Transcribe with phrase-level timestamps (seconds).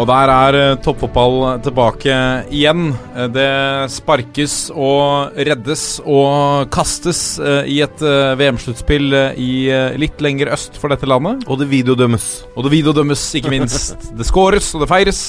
[0.00, 2.14] Og der er toppfotball tilbake
[2.50, 2.92] igjen.
[3.34, 3.48] Det
[3.92, 7.36] sparkes og reddes og kastes
[7.68, 8.02] i et
[8.40, 9.52] VM-sluttspill i
[10.00, 11.44] litt lenger øst for dette landet.
[11.46, 12.28] Og det videodømmes.
[12.56, 14.10] Og det videodømmes, ikke minst.
[14.16, 15.22] det skåres, og det feires.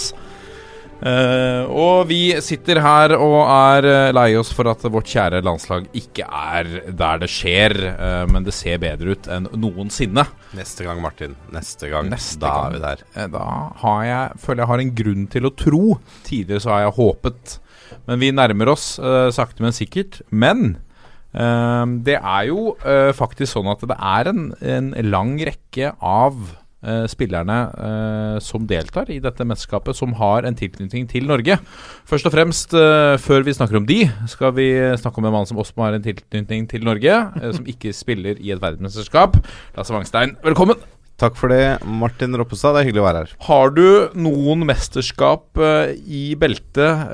[1.03, 5.89] Uh, og vi sitter her og er uh, lei oss for at vårt kjære landslag
[5.99, 10.23] ikke er der det skjer, uh, men det ser bedre ut enn noensinne.
[10.55, 11.35] Neste gang, Martin.
[11.51, 12.07] Neste gang.
[12.13, 12.63] Neste da gang.
[12.63, 13.27] er vi der.
[13.35, 13.49] da
[13.83, 15.83] har jeg, føler jeg har en grunn til å tro.
[16.23, 17.59] Tidligere så har jeg håpet.
[18.07, 18.87] Men vi nærmer oss
[19.35, 20.21] sakte, men sikkert.
[20.31, 20.77] Men
[22.05, 22.73] det er jo
[23.17, 26.62] faktisk sånn at det er en, en lang rekke av Uh,
[27.09, 31.57] spillerne uh, som deltar i dette mesterskapet, som har en tilknytning til Norge.
[32.09, 35.47] Først og fremst, uh, før vi snakker om de, skal vi snakke om en mann
[35.49, 37.19] som også har en tilknytning til Norge,
[37.55, 39.39] som ikke spiller i et verdensmesterskap.
[39.77, 40.81] Lasse Wangstein, velkommen!
[41.21, 42.73] Takk for det, Martin Roppestad.
[42.73, 43.33] Det er hyggelig å være her.
[43.45, 43.85] Har du
[44.17, 45.61] noen mesterskap
[46.09, 47.13] i beltet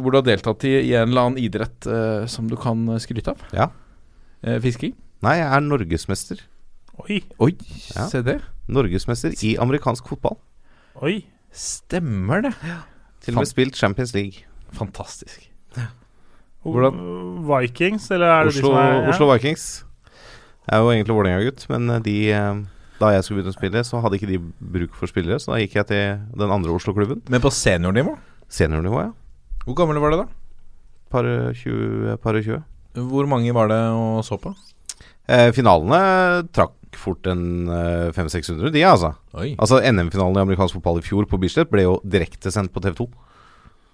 [0.00, 1.86] hvor du har deltatt i, i, en eller annen idrett
[2.32, 3.44] som du kan skryte av?
[3.52, 3.68] Ja.
[4.64, 4.96] fisking?
[5.22, 6.40] Nei, jeg er norgesmester.
[7.04, 7.52] Oi, Oi
[7.94, 8.08] ja.
[8.10, 8.40] se det.
[8.68, 10.38] Norgesmester i amerikansk fotball.
[11.02, 11.20] Oi,
[11.54, 12.54] stemmer det.
[12.66, 12.80] Ja.
[13.24, 14.46] Til og med spilt Champions League.
[14.76, 15.46] Fantastisk.
[16.62, 16.98] Hvordan?
[17.48, 19.12] Vikings, eller er det Oslo, de som er ja.
[19.12, 19.68] Oslo Vikings.
[20.68, 22.16] Jeg er jo egentlig Vålerenga-gutt, men de
[22.98, 24.40] da jeg skulle begynne å spille, så hadde ikke de
[24.74, 27.22] bruk for spillere, så da gikk jeg til den andre Oslo-klubben.
[27.30, 28.16] Men på seniornivå?
[28.50, 29.12] Seniornivå, ja.
[29.64, 30.26] Hvor gamle var det da?
[31.12, 32.16] Par 20.
[32.24, 32.58] Par 20.
[33.12, 34.50] Hvor mange var det å så på?
[35.28, 39.12] Eh, finalene trakk fort en uh, 500-600, de, altså.
[39.34, 39.54] Oi.
[39.58, 43.08] Altså NM-finalen i amerikansk fotball i fjor på Bislett ble jo direktesendt på TV2.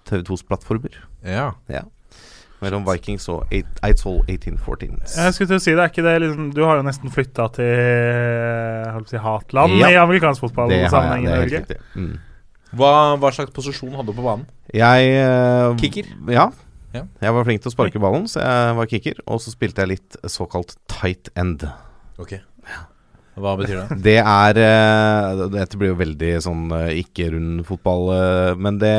[0.05, 0.95] TV2s plattformer.
[1.25, 1.51] Ja.
[1.67, 1.81] ja.
[2.63, 4.99] Mellom Vikings og Eidsvoll 1814.
[5.17, 7.49] Jeg skulle til å si det, er ikke det liksom, Du har jo nesten flytta
[7.57, 9.89] til si, hatland Ja.
[9.91, 10.71] i amerikansk fotball.
[10.71, 11.63] Det har sammenheng jeg, i det er helt Norge.
[11.65, 11.99] riktig.
[11.99, 12.71] Mm.
[12.75, 14.47] Hva, hva slags posisjon hadde du på banen?
[14.75, 16.09] Jeg uh, Kicker?
[16.31, 16.49] Ja.
[16.95, 17.03] Ja.
[17.21, 19.17] Jeg var flink til å sparke ballen, så jeg var kicker.
[19.27, 21.67] Og så spilte jeg litt såkalt tight end.
[22.21, 22.37] Ok
[23.35, 23.97] Hva betyr det?
[24.07, 28.95] Det er eh, Dette blir jo veldig sånn eh, ikke-rund fotball, eh, men det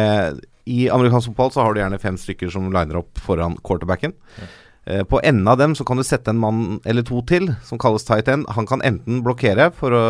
[0.69, 4.17] I amerikansk fotball så har du gjerne fem stykker som liner opp foran quarterbacken.
[4.43, 4.53] Ja.
[5.11, 8.05] På enden av dem så kan du sette en mann eller to til, som kalles
[8.07, 8.47] tight end.
[8.55, 10.03] Han kan enten blokkere for å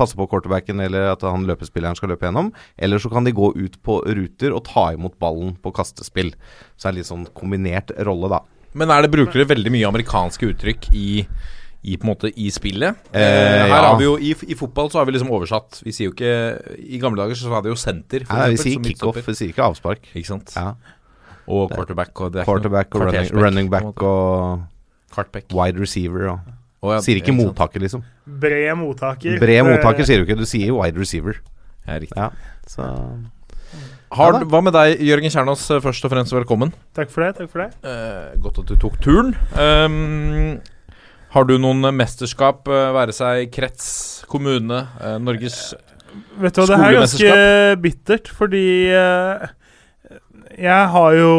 [0.00, 2.48] passe på quarterbacken eller at han løpespilleren skal løpe gjennom,
[2.80, 6.32] eller så kan de gå ut på ruter og ta imot ballen på kastespill.
[6.72, 8.40] Så det er litt sånn kombinert rolle, da.
[8.80, 11.08] Men er det brukere veldig mye amerikanske uttrykk i
[11.84, 12.96] i på en måte i spillet.
[13.14, 13.80] Eh, her ja.
[13.86, 15.80] har vi jo i, I fotball så har vi liksom oversatt.
[15.86, 18.24] Vi sier jo ikke I gamle dager så sa vi jo senter.
[18.28, 20.08] Nei, vi sier kickoff, vi sier ikke avspark.
[20.14, 20.52] Ikke sant?
[20.56, 20.72] Ja.
[21.48, 24.64] Og quarterback og det er ikke Quarterback og running, running back og
[25.14, 25.46] Kartback.
[25.54, 28.04] wide receiver og Å, ja, Sier ikke mottaker, liksom.
[28.38, 29.38] Bred mottaker.
[29.42, 31.40] Bred mottaker sier du ikke, du sier wide receiver.
[31.88, 32.14] Ja, riktig.
[32.14, 32.28] Ja,
[32.70, 32.84] så
[34.12, 36.72] Har, Ja du- hva med deg, Jørgen Kjernås, eh, først og fremst velkommen.
[36.94, 37.34] Takk for det.
[37.36, 39.34] takk for det Eh, godt at du tok turen.
[39.58, 40.60] Um,
[41.34, 43.88] har du noen mesterskap, eh, være seg krets,
[44.30, 45.74] kommune, eh, Norges
[46.40, 47.32] Vet du hva, det her er ganske
[47.84, 48.66] bittert, fordi
[48.96, 49.48] eh,
[50.58, 51.32] jeg har jo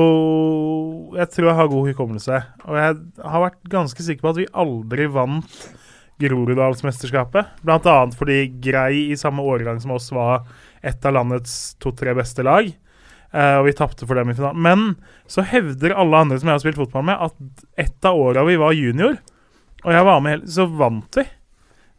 [1.18, 2.38] Jeg tror jeg har god hukommelse.
[2.70, 2.98] Og jeg
[3.34, 5.70] har vært ganske sikker på at vi aldri vant
[6.20, 7.48] Groruddalsmesterskapet.
[7.66, 10.46] Annet fordi Grei i samme årgang som oss var
[10.84, 12.70] et av landets to-tre beste lag.
[13.34, 14.62] eh, og vi tapte for dem i finalen.
[14.62, 14.96] Men
[15.28, 17.36] så hevder alle andre som jeg har spilt fotball med, at
[17.78, 19.18] et av åra vi var junior,
[19.86, 21.26] og jeg var med hele, så vant vi.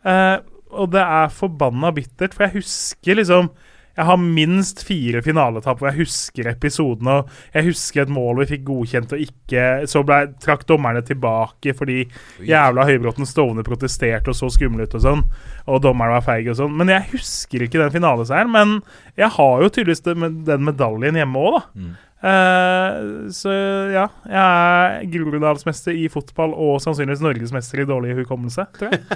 [0.09, 0.37] Eh,
[0.71, 3.51] og det er forbanna bittert, for jeg husker liksom
[3.99, 8.47] Jeg har minst fire finaletap hvor jeg husker episoden, og jeg husker et mål vi
[8.53, 12.05] fikk godkjent og ikke Så ble, trakk dommerne tilbake fordi
[12.47, 15.25] jævla Høybråten Stovner protesterte og så skummel ut og sånn,
[15.67, 16.79] og dommeren var feig og sånn.
[16.79, 18.55] Men jeg husker ikke den finaleseieren.
[18.55, 18.79] Men
[19.19, 21.67] jeg har jo tydeligvis den medaljen hjemme òg, da.
[21.75, 21.93] Mm.
[22.21, 22.97] Eh,
[23.33, 23.53] så
[23.95, 29.01] ja, jeg er Groruddalsmester i fotball og sannsynligvis norgesmester i dårlig hukommelse, tror jeg.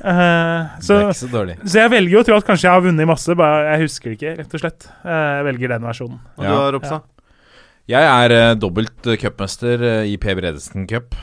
[0.00, 1.54] Eh, Det så, er ikke så dårlig.
[1.68, 4.10] så jeg velger jo å tro at kanskje jeg har vunnet masse, bare jeg husker
[4.12, 4.86] det ikke, rett og slett.
[5.04, 5.10] Uh,
[5.40, 6.20] jeg velger den versjonen.
[6.38, 6.50] Og Ja.
[6.50, 7.08] du har Ropstad?
[7.90, 10.34] Jeg er uh, dobbelt cupmester i P.
[10.38, 11.16] Bredesen Cup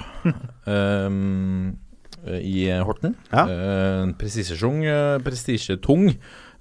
[0.68, 1.78] um,
[2.28, 3.16] eh, i Horten.
[3.32, 3.46] Ja.
[3.48, 4.04] Eh,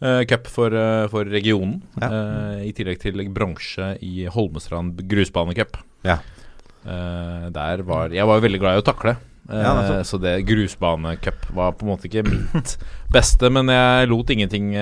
[0.01, 1.81] Eh, cup for, uh, for regionen.
[2.01, 2.11] Ja.
[2.11, 5.79] Uh, I tillegg til bronse i Holmestrand grusbanecup.
[6.05, 6.19] Ja.
[6.87, 9.17] Uh, der var Jeg var veldig glad i å takle.
[9.47, 12.73] Ja, så det grusbanecup var på en måte ikke mitt
[13.15, 14.73] beste, men jeg lot ingenting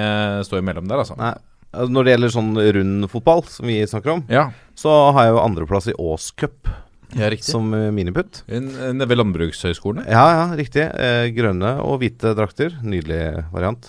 [0.41, 1.19] stå imellom der, altså.
[1.21, 1.35] Nei.
[1.69, 5.35] altså, Når det gjelder sånn rund fotball, som vi snakker om, Ja, så har jeg
[5.37, 6.73] jo andreplass i Ås Cup
[7.15, 8.43] ja som eh, miniputt.
[8.49, 10.05] Nede ved landbrukshøyskolen?
[10.09, 10.25] ja.
[10.35, 10.83] Ja, riktig.
[10.99, 12.75] Eh, grønne og hvite drakter.
[12.83, 13.87] Nydelig variant.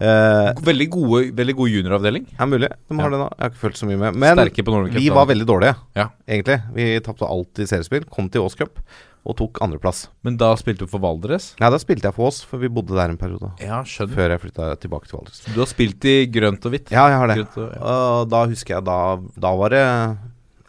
[0.00, 2.26] Eh, Veldig, gode, veldig god junioravdeling.
[2.38, 2.68] Ja, mulig.
[2.88, 3.16] De har Ja.
[3.16, 3.28] det nå.
[3.34, 4.14] Jeg har ikke følt så mye med.
[4.16, 6.08] Men på vi var veldig dårlige, Ja.
[6.28, 6.62] egentlig.
[6.74, 8.04] Vi tapte alt i seriespill.
[8.10, 8.78] Kom til Aas Cup
[9.26, 10.08] og tok andreplass.
[10.24, 11.54] Men da spilte du for Valdres?
[11.60, 13.50] Nei, da spilte jeg for Ås, for vi bodde der en periode.
[13.60, 14.14] Ja, skjønner.
[14.14, 15.42] Før jeg flytta tilbake til Valdres.
[15.52, 16.90] Du har spilt i grønt og hvitt?
[16.90, 17.38] Ja, jeg har det.
[17.58, 17.80] Og, ja.
[18.22, 19.82] Og da husker jeg da Da var det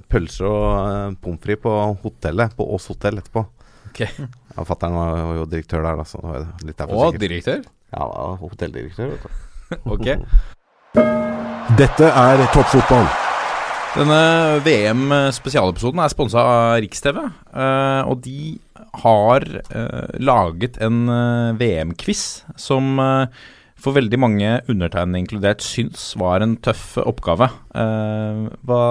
[0.09, 1.73] pølser og uh, pommes frites på
[2.03, 3.45] hotellet, på Ås hotell etterpå.
[3.89, 4.01] Ok.
[4.05, 7.23] Ja, Fatter'n var, var jo direktør der, da, så det var litt derfor Og sikkert.
[7.27, 7.63] direktør?
[7.95, 8.09] Ja,
[8.43, 9.15] hotelldirektør.
[9.93, 10.07] Ok.
[11.77, 13.05] Dette er toppfotball.
[13.93, 14.17] Denne
[14.65, 18.57] VM-spesialepisoden er sponsa av Rikstv, eh, og de
[19.03, 22.23] har eh, laget en eh, VM-quiz
[22.57, 23.39] som eh,
[23.79, 27.47] for veldig mange, undertegnede inkludert, syns var en tøff oppgave.
[27.75, 28.81] Eh, hva,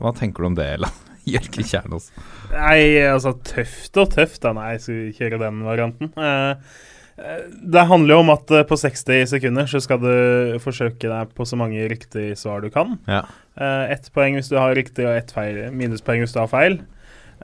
[0.00, 1.04] hva tenker du om det, Elan?
[1.28, 2.06] Jørgen Kjernås.
[2.54, 4.40] Nei, altså tøft og tøft.
[4.44, 4.54] Da.
[4.56, 6.12] Nei, jeg skal kjøre den varianten.
[6.16, 6.78] Eh,
[7.20, 7.42] eh,
[7.74, 11.44] det handler jo om at eh, på 60 sekunder så skal du forsøke deg på
[11.48, 12.96] så mange riktige svar du kan.
[13.10, 13.26] Ja.
[13.60, 16.80] Eh, Ett poeng hvis du har riktig, og ett feil, minuspoeng hvis du har feil.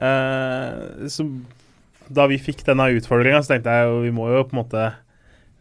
[0.01, 1.27] Eh, så
[2.09, 4.89] da vi fikk denne utfordringa, så tenkte jeg jo vi må jo på en måte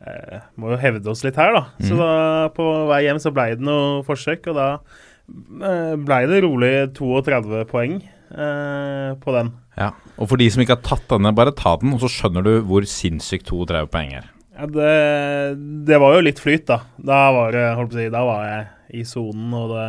[0.07, 1.65] eh, Må jo hevde oss litt her, da.
[1.81, 1.99] Så Mhm.
[1.99, 4.69] da på vei hjem så blei det noe forsøk, og da
[5.65, 7.97] eh, blei det rolig 32 poeng
[8.35, 9.53] eh, på den.
[9.79, 9.91] Ja.
[10.19, 12.53] Og for de som ikke har tatt denne, bare ta den, og så skjønner du
[12.63, 14.31] hvor sinnssykt 32 poeng er.
[14.55, 16.83] Ja, det, det var jo litt flyt, da.
[17.03, 17.57] Da var,
[17.91, 19.89] si, da var jeg i sonen, og det,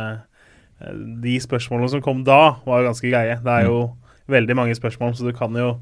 [1.22, 3.36] de spørsmålene som kom da, var jo ganske greie.
[3.44, 3.92] Det er jo
[4.32, 5.76] veldig mange spørsmål, så du kan jo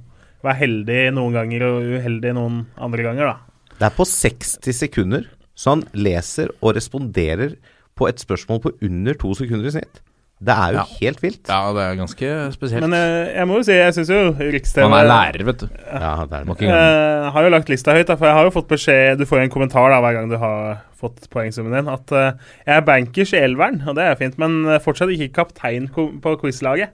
[0.44, 3.36] være heldig noen ganger og uheldig noen andre ganger, da.
[3.78, 7.56] Det er på 60 sekunder, så han leser og responderer
[7.98, 10.00] på et spørsmål på under to sekunder i snitt.
[10.44, 10.84] Det er jo Ja.
[11.00, 11.48] helt vilt.
[11.48, 12.82] Ja, det er ganske spesielt.
[12.82, 15.68] Men uh, jeg må jo si, jeg syns jo Riks-TV Han er lærer, vet du.
[15.86, 16.68] Ja, det er Må det.
[16.68, 16.74] Uh.
[16.74, 19.38] Eh, har jo lagt lista høyt, da, for jeg har jo fått beskjed Du får
[19.38, 22.32] jo en kommentar da hver gang du har fått poengsummen din, at uh,
[22.66, 26.90] jeg er bankers i elveren, og det er fint, men fortsatt ikke kaptein på quizlaget.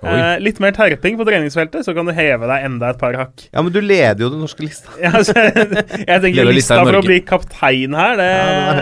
[0.00, 3.42] Eh, litt mer terping på treningsfeltet, så kan du heve deg enda et par hakk.
[3.52, 4.88] Ja, men du leder jo den norske lista.
[5.00, 8.72] Ja, altså, jeg tenker Leder lista lista for å bli kaptein her, det, Ja,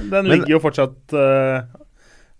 [0.00, 1.66] den Men- ligger jo fortsatt uh,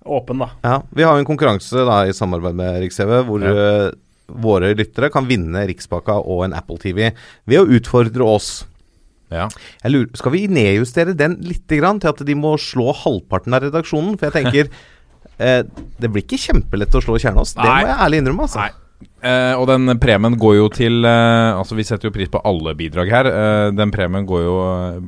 [0.08, 0.48] åpen, da.
[0.64, 3.52] Ja, Vi har jo en konkurranse da i samarbeid med Riks-TV, hvor Ja.
[3.52, 3.92] uh,
[4.32, 7.10] våre lyttere kan vinne Rikspakka og en Apple TV
[7.44, 8.64] ved å utfordre oss.
[9.32, 9.48] Ja.
[9.84, 13.62] Jeg lurer, skal vi nedjustere den litt grann, til at de må slå halvparten av
[13.66, 14.16] redaksjonen?
[14.16, 14.72] For jeg tenker
[15.42, 15.64] eh,
[16.00, 17.56] Det blir ikke kjempelett å slå Kjernås.
[17.58, 18.48] Det må jeg ærlig innrømme.
[18.48, 18.62] altså.
[18.64, 18.70] Nei.
[19.22, 22.74] Eh, og den premien går jo til eh, Altså Vi setter jo pris på alle
[22.78, 23.28] bidrag her.
[23.30, 24.56] Eh, den premien går jo,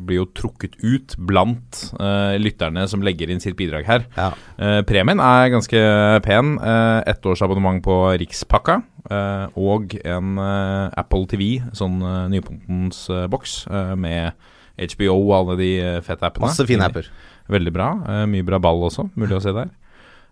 [0.07, 4.07] blir jo trukket ut blant eh, lytterne som legger inn sitt bidrag her.
[4.19, 4.31] Ja.
[4.59, 5.85] Eh, premien er ganske
[6.27, 6.57] pen.
[6.63, 7.03] Uh,
[7.45, 8.81] abonnement på Rikspakka
[9.11, 11.47] eh, og en eh, Apple TV,
[11.77, 14.33] sånn uh, nypontens eh, boks, eh, med
[14.79, 16.49] HBO og alle de eh, fette appene.
[16.49, 17.11] Masse fine apper.
[17.53, 17.91] Veldig bra.
[18.09, 19.71] eh, mye bra ball også, mulig å se der.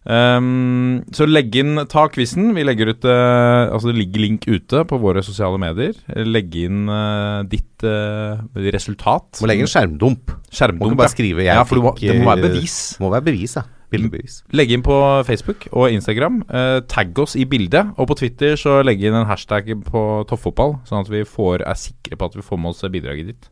[0.02, 2.50] Ehm, så legg inn Ta quizen.
[2.56, 5.94] Vi legger ut uh, Altså det ligger link ute på våre sosiale medier.
[6.26, 8.42] Legg inn uh, ditt uh,
[8.74, 9.42] resultat.
[9.42, 10.34] Må legge inn skjermdump.
[10.80, 12.02] Må ikke bare skrive 'jeg ja, for fikk'.
[12.10, 12.80] det må være bevis.
[13.02, 13.64] Må være bevis, ja.
[13.92, 14.38] Bildebevis.
[14.56, 14.94] Legg inn på
[15.28, 16.40] Facebook og Instagram.
[16.88, 17.92] Tagg oss i bildet.
[18.00, 21.76] Og på Twitter så legg inn en hashtag på tofffotball, sånn at vi får, er
[21.76, 23.50] sikre på at vi får med oss bidraget ditt.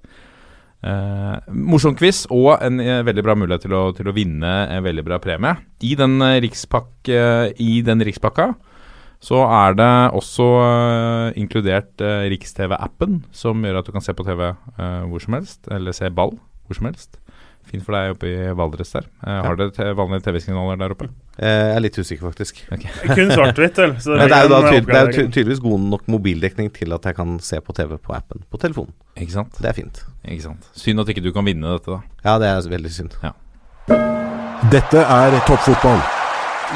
[0.81, 4.85] Eh, morsom quiz og en eh, veldig bra mulighet til å, til å vinne en
[4.87, 5.59] veldig bra premie.
[5.85, 8.55] I den, eh, rikspak, eh, i den rikspakka
[9.21, 14.25] så er det også eh, inkludert uh, Rikstv-appen, som gjør at du kan se på
[14.25, 17.21] TV eh, hvor som helst, eller se ball hvor som helst.
[17.69, 19.11] Fint for deg oppe i Valdres der.
[19.21, 21.11] Eh, Har dere vanlige TV-signaler der oppe?
[21.41, 22.59] Eh, jeg er litt usikker, faktisk.
[22.69, 23.95] Kun svart-hvitt, vel.
[24.05, 26.93] så Men det er jo da tydel, det er ty tydeligvis god nok mobildekning til
[26.93, 28.93] at jeg kan se på TV på appen på telefonen.
[29.17, 29.57] Ikke sant?
[29.57, 30.03] Det er fint.
[30.29, 30.69] Ikke sant?
[30.77, 32.03] Synd at ikke du kan vinne dette, da.
[32.27, 33.17] Ja, det er veldig synd.
[34.71, 36.03] Dette er toppfotball.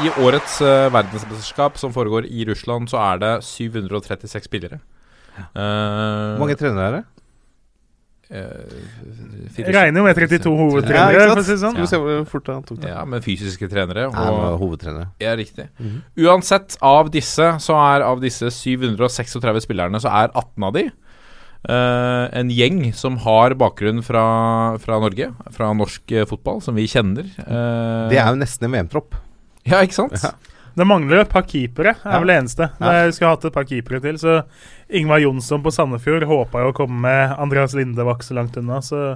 [0.01, 4.81] I årets uh, verdensmesterskap som foregår i Russland, så er det 736 spillere.
[5.35, 7.03] Eh, Hvor mange trenere er det?
[8.29, 11.75] Eh, Jeg regner jo med 32 hovedtrenere, Ja, for å si det sånn.
[11.77, 12.89] Skal vi se hvor fort han tok det.
[12.91, 14.07] Ja, men fysiske trenere.
[14.07, 15.69] Ja, han var ja, riktig.
[15.79, 16.01] Mhm.
[16.25, 20.89] Uansett, av disse så er av disse 736 spillerne, så er 18 av de
[21.69, 24.25] uh, en gjeng som har bakgrunn fra,
[24.81, 27.29] fra Norge, fra norsk eh, fotball, som vi kjenner.
[27.45, 29.17] Uh, Det er jo nesten en VM-tropp.
[29.65, 30.19] Ja, ikke sant?
[30.21, 30.33] Ja.
[30.75, 32.19] Det mangler et par keepere, er Ja.
[32.19, 32.69] vel det eneste.
[32.79, 33.05] Ja.
[33.07, 34.43] Vi skulle hatt et par keepere til, så
[34.89, 37.33] Ingvar Jonsson på Sandefjord håpa jo å komme med.
[37.41, 38.81] Andreas Linde var ikke så langt unna.
[38.85, 39.15] Så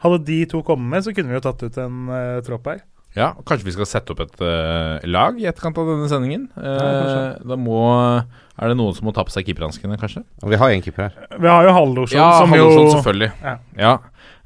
[0.00, 2.80] hadde de to kommet med, så kunne vi jo tatt ut en uh, tropp her.
[3.18, 6.46] Ja, Kanskje vi skal sette opp et uh, lag i etterkant av denne sendingen.
[6.54, 7.80] Uh, ja, da må
[8.22, 10.22] Er det noen som må ta på seg keeperhanskene, kanskje?
[10.46, 11.18] Vi har én keeper her.
[11.34, 13.30] Vi har jo Hallorsson, Ja, som Hallorsson, jo selvfølgelig.
[13.42, 13.56] Ja.
[13.80, 13.92] Ja.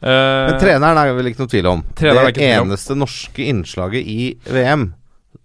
[0.00, 0.08] Uh,
[0.48, 1.84] Men treneren er vel ikke noe tvil om.
[1.98, 2.72] Treneren er det ikke om.
[2.72, 4.88] eneste norske innslaget i VM,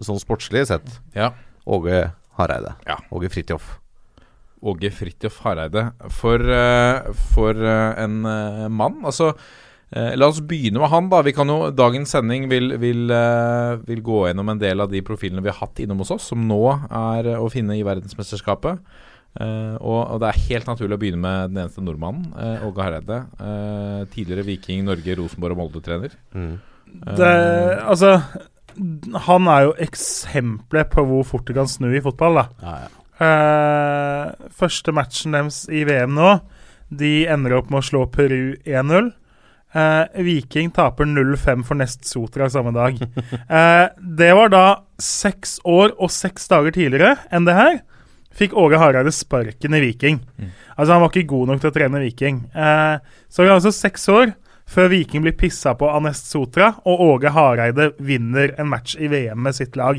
[0.03, 1.33] sånn sportslig sett, ja.
[1.69, 2.07] Åge
[2.39, 2.73] Hareide.
[2.87, 2.97] Ja.
[3.11, 3.75] Åge Fridtjof.
[4.61, 5.89] Åge Fridtjof Hareide.
[6.13, 9.01] For, eh, for eh, en eh, mann.
[9.05, 9.33] Altså,
[9.89, 11.23] la oss begynne med han, da.
[11.25, 13.09] Vi kan jo, dagens sending vil, vil,
[13.87, 16.43] vil gå gjennom en del av de profilene vi har hatt innom hos oss, som
[16.45, 18.83] nå er å finne i verdensmesterskapet.
[19.39, 22.29] Eh, og, og det er helt naturlig å begynne med den eneste nordmannen,
[22.67, 23.19] Åge Hareide.
[23.41, 26.13] Eh, tidligere Viking, Norge, Rosenborg og Molde-trener.
[26.37, 26.53] Mm.
[27.17, 27.33] det,
[27.81, 28.13] Altså,
[29.25, 32.77] han er jo eksempelet på hvor fort det kan snu i fotball, da.
[33.19, 36.35] Eh, første matchen deres i VM nå,
[36.89, 39.11] de ender opp med å slå Peru 1-0.
[39.69, 42.95] Uh, Viking taper 0-5 for Nest Sotra samme dag.
[42.97, 43.85] Uh,
[44.21, 44.63] det var da
[44.97, 47.77] seks år og seks dager tidligere enn det her.
[48.39, 50.19] Fikk Åge Hareide sparken i Viking.
[50.75, 52.43] Altså Han var ikke god nok til å trene Viking.
[52.53, 54.33] Eh, så det er altså seks år
[54.69, 59.09] før Viking blir pissa på av Nest Sotra, og Åge Hareide vinner en match i
[59.09, 59.97] VM med sitt lag.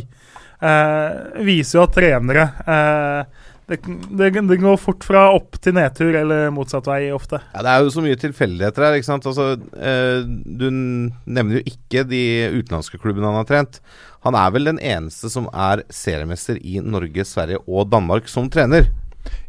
[0.61, 3.39] Eh, viser jo at trenere eh,
[3.71, 3.79] det,
[4.19, 7.39] det, det går fort fra opp til nedtur, eller motsatt vei ofte.
[7.55, 8.97] Ja, Det er jo så mye tilfeldigheter her.
[8.99, 9.29] ikke sant?
[9.31, 12.23] Altså, eh, du nevner jo ikke de
[12.59, 13.79] utenlandske klubbene han har trent.
[14.27, 18.91] Han er vel den eneste som er seriemester i Norge, Sverige og Danmark som trener.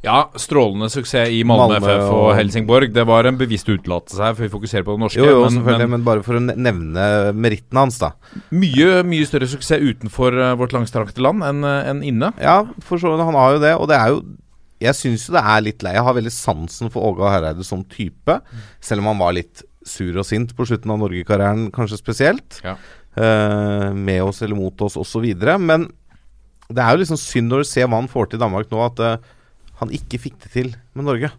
[0.04, 2.92] Ja, strålende suksess i Malmö, Malmö FF og og- Helsingborg.
[2.94, 5.22] Det var en bevisst utelatelse her, for vi fokuserer på det norske.
[5.22, 8.12] Jo, jo, men- men men bare for å nevne meritten hans, da.
[8.52, 12.34] mye, mye større suksess utenfor eh, vårt langstrakte land enn en inne.
[12.42, 13.26] Ja, for så vidt.
[13.26, 14.24] Han har jo det, og det er jo
[14.82, 15.94] Jeg syns jo det er litt lei.
[15.94, 18.42] Jeg har veldig sansen for Åge Hareide som type,
[18.82, 22.62] selv om han var litt sur og sint på slutten av Norgekarrieren, kanskje spesielt.
[22.64, 22.76] Ja.
[23.16, 25.36] Uh, med oss eller mot oss osv.
[25.60, 25.86] Men
[26.68, 28.84] det er jo liksom synd når du ser hva han får til i Danmark nå,
[28.88, 29.18] at eh,
[29.82, 31.32] han ikke fikk det til med Norge.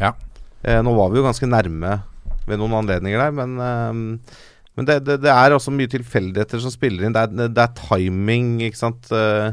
[0.00, 0.14] Ja.
[0.62, 2.00] Eh, nå var vi jo ganske nærme
[2.48, 4.40] ved noen anledninger der, men eh,
[4.72, 7.12] men det, det, det er også mye tilfeldigheter som spiller inn.
[7.12, 9.10] Det er, det er timing, ikke sant.
[9.12, 9.52] Eh,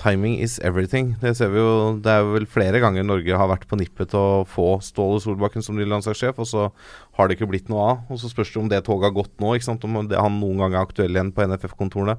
[0.00, 1.12] timing is everything.
[1.20, 4.20] Det ser vi jo Det er vel flere ganger Norge har vært på nippet til
[4.20, 6.70] å få Ståle Solbakken som ny landslagssjef, og så
[7.18, 8.00] har det ikke blitt noe av.
[8.08, 9.84] Og så spørs det om det toget har gått nå, ikke sant.
[9.84, 12.16] Om det, han noen gang er aktuell igjen på NFF-kontorene.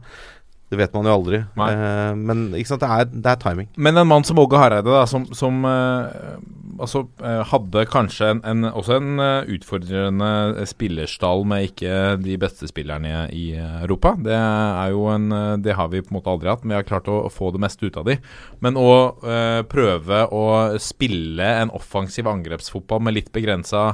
[0.72, 1.42] Det vet man jo aldri.
[1.44, 3.68] Eh, men sant, det er, det er timing.
[3.76, 6.38] Men en mann som Åge Hareide, da, som, som eh,
[6.80, 10.30] altså, eh, hadde kanskje en, en, også en eh, utfordrende
[10.72, 14.14] spillerstall med ikke de beste spillerne i Europa.
[14.16, 17.12] Det en eh, Det har vi på en måte aldri hatt, men vi har klart
[17.12, 18.16] å få det meste ut av de.
[18.64, 18.92] Men å
[19.28, 20.46] eh, prøve å
[20.80, 23.90] spille en offensiv angrepsfotball med litt begrensa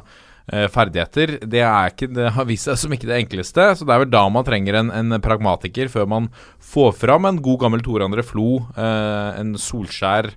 [0.47, 3.65] ferdigheter, det, er ikke, det har vist seg som ikke det enkleste.
[3.75, 6.29] Så det er vel da man trenger en, en pragmatiker, før man
[6.63, 10.31] får fram en god gammel Tore André Flo, eh, en Solskjær,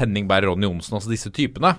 [0.00, 1.74] Henning Berg, Ronny Johnsen, altså disse typene.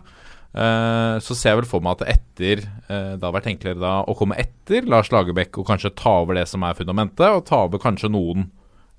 [0.51, 3.91] Eh, så ser jeg vel for meg at etter eh, Det har vært enklere da
[4.03, 7.63] å komme etter Lars Lagerbäck og kanskje ta over det som er fundamentet, og ta
[7.69, 8.49] over kanskje noen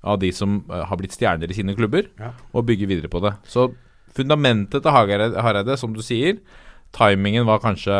[0.01, 2.09] av de som eh, har blitt stjerner i sine klubber,
[2.51, 3.35] og bygge videre på det.
[3.45, 3.69] Så
[4.17, 6.41] fundamentet til Hareide, som du sier,
[6.93, 7.93] timingen var kanskje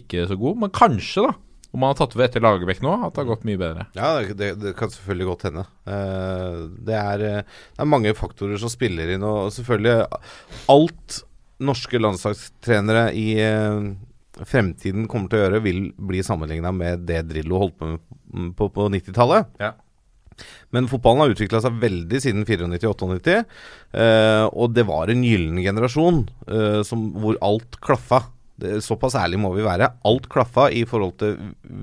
[0.00, 1.36] ikke så god, men kanskje, da.
[1.70, 3.86] Om han har tatt over etter Lagerbäck nå, at det har gått mye bedre.
[3.94, 5.64] Ja, det, det, kan selvfølgelig godt hende.
[5.86, 10.08] Eh, det, er, eh, det er mange faktorer som spiller inn, og selvfølgelig
[10.74, 11.20] Alt
[11.62, 13.92] norske landslagstrenere i eh,
[14.50, 18.68] fremtiden kommer til å gjøre, vil bli sammenligna med det Drillo holdt på med på,
[18.70, 19.48] på 90-tallet.
[19.58, 19.72] Ja.
[20.74, 23.38] Men fotballen har utvikla seg veldig siden 94-98,
[24.02, 28.24] eh, og det var en gyllen generasjon eh, som, hvor alt klaffa.
[28.60, 29.88] Det, såpass ærlig må vi være.
[30.06, 31.36] Alt klaffa i forhold til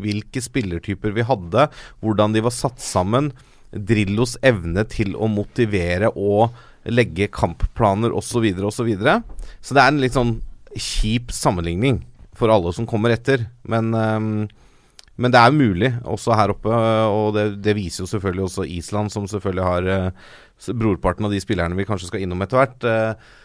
[0.04, 1.68] hvilke spillertyper vi hadde,
[2.06, 3.32] hvordan de var satt sammen,
[3.68, 6.56] Drillos evne til å motivere og
[6.88, 8.46] legge kampplaner osv.
[8.72, 10.38] Så, videre, så, så det er en litt sånn
[10.78, 12.00] kjip sammenligning
[12.38, 13.48] for alle som kommer etter.
[13.68, 14.32] Men ehm,
[15.18, 16.70] men det er mulig også her oppe,
[17.10, 20.30] og det, det viser jo selvfølgelig også Island, som selvfølgelig har eh,
[20.78, 22.86] brorparten av de spillerne vi kanskje skal innom etter hvert.
[22.88, 23.36] Eh,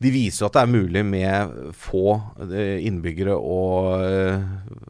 [0.00, 2.14] de viser jo at det er mulig med få
[2.48, 3.56] eh, innbyggere å,
[4.00, 4.44] eh,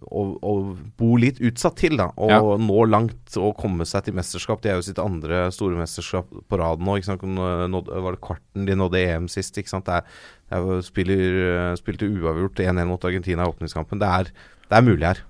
[0.06, 0.52] å, å
[1.00, 2.06] bo litt utsatt til, da.
[2.14, 2.38] Og Ja.
[2.62, 4.62] nå langt og komme seg til mesterskap.
[4.62, 6.94] De er jo sitt andre store mesterskap på rad nå.
[7.00, 7.26] Ikke sant?
[7.26, 9.58] Nå nådde- Var det kvarten de nådde EM sist?
[9.58, 9.90] Ikke sant?
[9.90, 10.06] Det er,
[10.46, 13.98] det er spiller, spilte uavgjort 1-1 mot Argentina i åpningskampen.
[13.98, 14.30] Det er,
[14.70, 15.24] det er mulig her.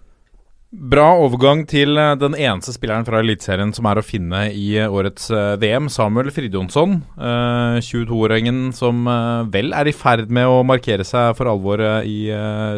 [0.70, 4.86] Bra overgang til eh, den eneste spilleren fra Eliteserien som er å finne i eh,
[4.86, 6.94] årets eh, VM, Samuel Fridjonsson.
[7.18, 9.02] Eh, 22-åringen som
[9.50, 12.30] vel er i ferd med å markere seg for alvor i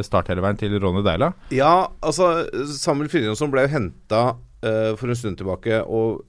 [0.06, 1.34] starteleveren til Ronny Deila.
[1.52, 4.22] Ja, altså Samuel Fridjonsson ble jo henta
[4.62, 6.22] for en stund tilbake og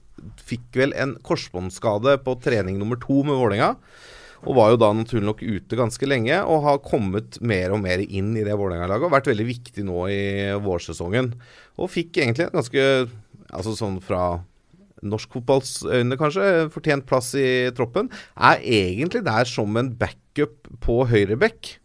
[0.44, 3.76] fikk vel en korsbåndskade på trening nummer to med Vålerenga.
[4.44, 8.02] Og var jo da naturlig nok ute ganske lenge og har kommet mer og mer
[8.04, 9.08] inn i det Vålerenga-laget.
[9.08, 10.24] Og vært veldig viktig nå i
[10.64, 11.32] vårsesongen.
[11.80, 12.88] Og fikk egentlig en ganske
[13.54, 14.40] Altså sånn fra
[15.04, 18.08] norsk fotballs øyne, kanskje, fortjent plass i troppen.
[18.34, 21.76] Er egentlig der som en backup på høyreback.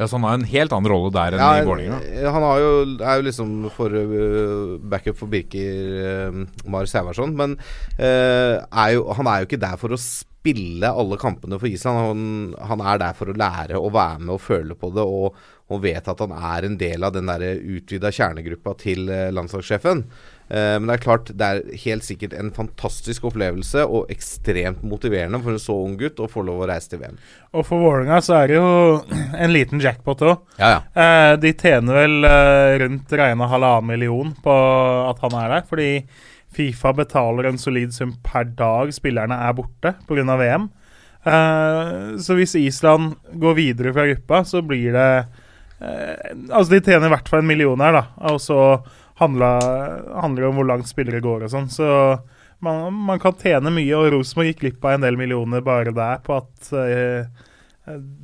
[0.00, 2.00] Ja, så han har en helt annen rolle der enn i Vålerenga.
[2.08, 7.36] eh, Han har jo, er jo liksom for øh, backup for Birker uh, Mar Sævarsson,
[7.36, 7.58] men
[8.00, 11.98] uh, er jo, han er jo ikke der for å spille alle kampene for Island.
[11.98, 15.36] Han, han er der for å lære å være med og føle på det, og,
[15.70, 20.04] og vet at han er en del av den der utvida kjernegruppa til øh, landslagssjefen.
[20.52, 25.40] Eh, men det er klart, det er helt sikkert en fantastisk opplevelse og ekstremt motiverende
[25.40, 27.16] for en så ung gutt å få lov å reise til VM.
[27.56, 28.72] Og for Vålerenga så er det jo
[29.46, 30.42] en liten jackpot òg.
[30.58, 30.82] Ja, ja.
[30.92, 34.58] Eh, de tjener vel eh, rundt regna halvannen million på
[35.08, 35.90] at han er der, fordi
[36.52, 40.36] Fifa betaler en solid sum per dag spillerne er borte pga.
[40.38, 40.68] VM.
[41.22, 46.16] Uh, så hvis Island går videre fra gruppa, så blir det uh,
[46.50, 48.04] Altså, de tjener i hvert fall en million her, da.
[48.32, 48.58] Og så
[49.22, 49.62] handler
[50.36, 51.70] det om hvor langt spillere går og sånn.
[51.70, 51.86] Så
[52.62, 56.22] man, man kan tjene mye, og Rosenborg gikk glipp av en del millioner bare der
[56.26, 57.26] på at uh,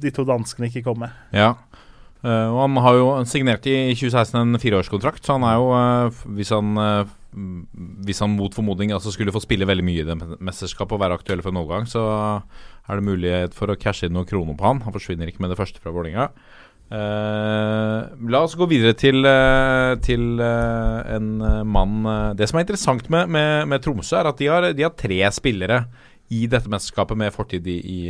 [0.02, 1.14] de to danskene ikke kom med.
[1.35, 1.54] Ja.
[2.26, 6.22] Eh, og han har jo signert i 2016 en fireårskontrakt, så han er jo uh,
[6.34, 7.10] Hvis han uh,
[8.02, 11.18] Hvis han mot formodning altså skulle få spille veldig mye i det mesterskapet og være
[11.20, 12.02] aktuell for en overgang, så
[12.88, 14.80] er det mulighet for å cashe inn noen kroner på han.
[14.82, 16.30] Han forsvinner ikke med det første fra Vålerenga.
[16.88, 19.20] La oss gå videre til,
[20.00, 21.26] til en
[21.68, 24.96] mann Det som er interessant med, med, med Tromsø, er at de har, de har
[24.96, 25.82] tre spillere
[26.32, 28.00] i dette mesterskapet med fortid i, i,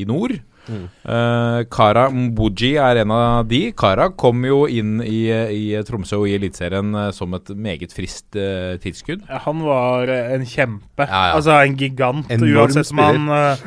[0.00, 0.38] i nord.
[0.70, 3.62] Eh, Kara Mbuji er en av de.
[3.76, 8.38] Kara kom jo inn i, i Tromsø og i Eliteserien eh, som et meget friskt
[8.38, 9.26] uh, tilskudd.
[9.46, 11.06] Han var eh, en kjempe.
[11.06, 11.38] Ja, ja.
[11.38, 13.64] Altså en gigant, Enorm uansett om han eh,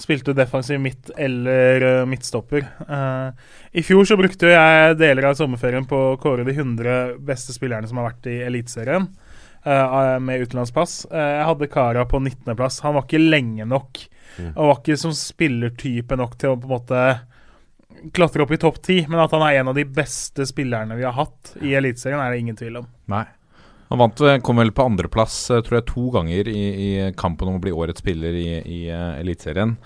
[0.00, 2.66] spilte defensiv midt eller uh, midtstopper.
[2.88, 3.30] Uh,
[3.76, 7.88] I fjor så brukte jeg deler av sommerferien på å kåre de 100 beste spillerne
[7.88, 9.08] som har vært i Eliteserien
[9.74, 10.98] eh, med utenlandspass.
[11.10, 12.82] Eh, jeg hadde Kara på 19.-plass.
[12.86, 14.04] Han var ikke lenge nok.
[14.52, 17.02] Og var ikke som spillertype nok til å på en måte
[18.12, 21.06] klatre opp i topp ti, men at han er en av de beste spillerne vi
[21.06, 22.88] har hatt i Eliteserien, er det ingen tvil om.
[23.12, 23.24] Nei.
[23.88, 27.52] Han vant, eh, kom vel på andreplass eh, tror jeg, to ganger i, i kampen
[27.52, 29.76] om å bli årets spiller i, i uh, Eliteserien.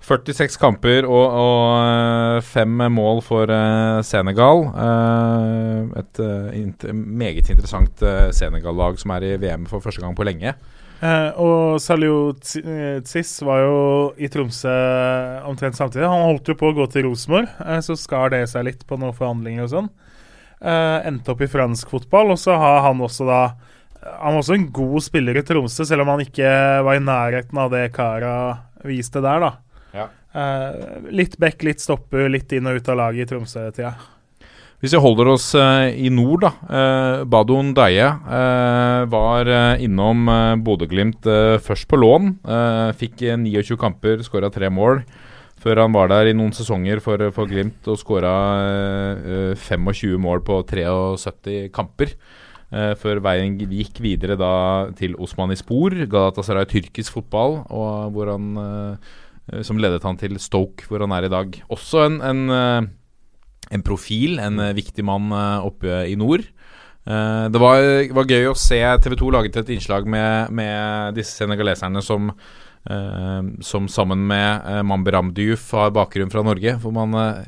[0.00, 4.64] 46 kamper og, og eh, fem mål for eh, Senegal.
[4.72, 8.02] Eh, et meget interessant
[8.36, 10.54] Senegal-lag som er i VM for første gang på lenge.
[11.00, 12.64] Eh, og Salio Tsi-
[13.06, 13.76] Tsiss var jo
[14.20, 14.72] i Tromsø
[15.48, 16.08] omtrent samtidig.
[16.08, 18.98] Han holdt jo på å gå til Rosenborg, eh, så skar det seg litt på
[19.00, 19.88] noen forhandlinger og sånn.
[20.60, 23.42] Eh, endte opp i fransk fotball, og så har han også da
[24.00, 26.48] Han var også en god spiller i Tromsø, selv om han ikke
[26.86, 28.32] var i nærheten av det Kara
[28.88, 29.50] viste der, da.
[30.30, 33.94] Eh, litt back, litt stopper, litt inn og ut av laget i Tromsø-tida.
[34.80, 36.50] Hvis vi holder oss eh, i nord, da.
[36.64, 42.30] Uh, Badon Deie eh, var eh, innom uh, Bodø-Glimt eh, først på lån.
[42.48, 45.02] eh, fikk eh, 29 kamper, skåra tre mål.
[45.60, 48.32] Før han var der i noen sesonger for, for Glimt og skåra
[49.60, 52.14] 25 mål på 73 kamper.
[52.70, 54.52] Eh, før veien gikk videre da
[54.96, 59.16] til Osmanispor, Galatasaray tyrkisk fotball, og hvor han, eh,
[59.66, 61.60] som ledet han til Stoke, hvor han er i dag.
[61.72, 62.88] Også en, en eh,
[63.70, 66.44] en profil, en eh, viktig mann eh, oppe i nord.
[67.06, 67.84] Eh, det var,
[68.16, 72.59] var gøy å se TV 2 laget et innslag med, med disse senegaleserne som, eh,
[73.60, 76.78] som sammen med uh, Mambiram Diouf har bakgrunn fra Norge.
[76.80, 77.42] Hvor man eh,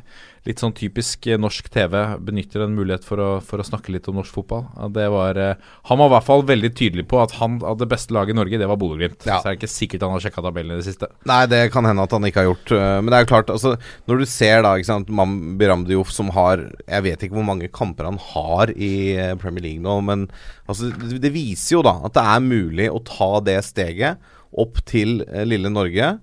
[0.48, 1.94] litt sånn typisk eh, norsk TV
[2.26, 4.64] benytter en mulighet for å, for å snakke litt om norsk fotball.
[4.94, 7.88] Det var, eh, han var i hvert fall veldig tydelig på at han av det
[7.90, 9.22] beste laget i Norge, det var Bodø-Glimt.
[9.22, 9.38] Ja.
[9.38, 11.10] Så er det ikke sikkert han har sjekka tabellen i det siste.
[11.30, 12.74] Nei, det kan hende at han ikke har gjort.
[12.74, 13.74] Men det er jo klart, altså
[14.10, 17.68] Når du ser da, ikke sant Mambi Ramdiouf som har Jeg vet ikke hvor mange
[17.72, 20.26] kamper han har i eh, Premier League nå, men
[20.66, 24.80] altså, det, det viser jo da at det er mulig å ta det steget opp
[24.88, 26.16] til eh, lille Norge.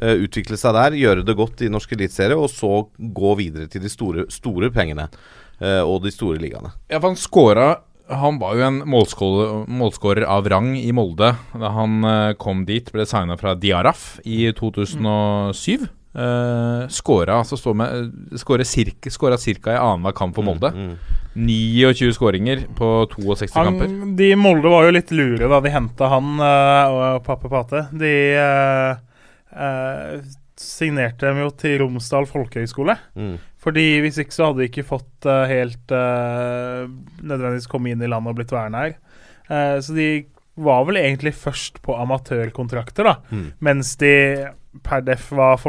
[0.00, 3.82] eh, utvikle seg der, gjøre det godt i norsk eliteserie, og så gå videre til
[3.82, 5.08] de store, store pengene
[5.60, 6.72] eh, og de store ligaene.
[6.90, 7.70] Ja, for han skåra
[8.10, 12.02] Han var jo en målskårer, av rang i Molde da han
[12.42, 12.88] kom dit.
[12.90, 15.86] Ble signa fra Diaraf i 2007.
[16.10, 20.72] Uh, skåra altså står med Skåra cirka, i annenhver kamp for Molde.
[21.34, 23.92] 29 skåringer på 62 kamper.
[24.18, 27.84] De i Molde var jo litt lure da de henta han eh, og Pappe Pate.
[27.94, 28.98] De eh,
[29.54, 30.16] eh,
[30.60, 32.96] signerte dem jo til Romsdal folkehøgskole.
[33.16, 33.38] Mm.
[33.60, 36.88] Fordi hvis ikke så hadde de ikke fått uh, helt uh,
[37.20, 38.94] nødvendigvis komme inn i landet og blitt værende her.
[39.50, 40.08] Uh, så de
[40.60, 43.14] var vel egentlig først på amatørkontrakter, da.
[43.32, 43.46] Mm.
[43.68, 44.14] Mens de
[44.86, 45.60] per def var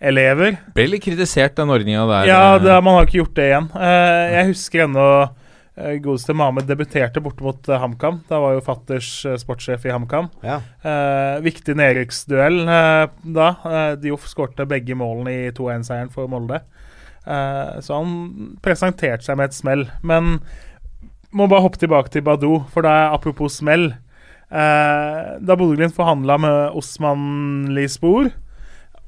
[0.00, 0.56] folkehøyskoleelever.
[0.74, 2.28] Ble litt kritisert, den ordninga der.
[2.28, 3.68] Ja, eh, det, man har ikke gjort det igjen.
[3.76, 8.22] Eh, jeg husker ennå uh, godeste Mahmed debuterte borte mot eh, HamKam.
[8.28, 10.30] Da var jo fatters eh, sportssjef i HamKam.
[10.42, 10.60] Ja.
[10.82, 13.50] Eh, viktig nedrykksduell eh, da.
[13.64, 16.62] Uh, Dioff skårte begge målene i 2-1-seieren for Molde.
[17.26, 19.88] Eh, så han presenterte seg med et smell.
[20.02, 20.38] Men
[21.30, 23.92] må bare hoppe tilbake til Badou, for det er apropos smell.
[24.50, 28.32] Eh, da Bodø-Glimt forhandla med Osman Lispor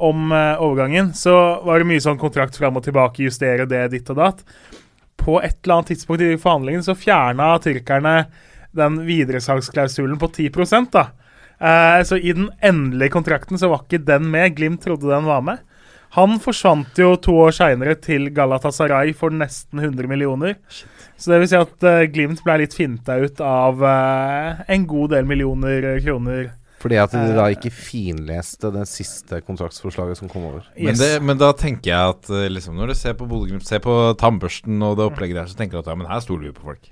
[0.02, 1.34] om eh, overgangen, så
[1.66, 4.46] var det mye sånn kontrakt fram og tilbake, justere det, ditt og datt.
[5.22, 8.16] På et eller annet tidspunkt i forhandlingene så fjerna tyrkerne
[8.76, 11.10] den videresalgsklausulen på 10 da.
[11.62, 14.56] Eh, så i den endelige kontrakten så var ikke den med.
[14.56, 15.62] Glimt trodde den var med.
[16.16, 20.58] Han forsvant jo to år seinere til Galatasaray for nesten 100 millioner.
[21.16, 25.14] Så det vil si at eh, Glimt ble litt finta ut av eh, en god
[25.14, 26.50] del millioner kroner.
[26.82, 30.64] Fordi at de da ikke finleste det siste kontraktsforslaget som kom over.
[30.74, 33.82] Men, det, men da tenker jeg at eh, liksom, når du ser på Bodø-Glimt, ser
[33.84, 36.56] på tannbørsten og det opplegget der, så tenker du at ja, men her stoler vi
[36.56, 36.90] på folk.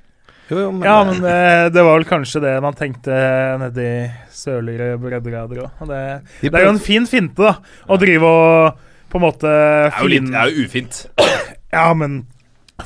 [0.50, 3.18] Jo, jo, men, Ja, men eh, det var vel kanskje det man tenkte
[3.62, 3.90] nedi
[4.34, 5.84] sørligere breddegrader òg.
[5.90, 6.02] Det,
[6.40, 9.90] De det er jo en fin finte, da, å drive og på en måte Det
[9.90, 10.30] er jo, litt, fin...
[10.30, 11.00] det er jo ufint.
[11.74, 12.20] Ja, men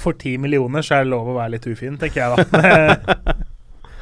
[0.00, 3.34] for ti millioner så er det lov å være litt ufin, tenker jeg da.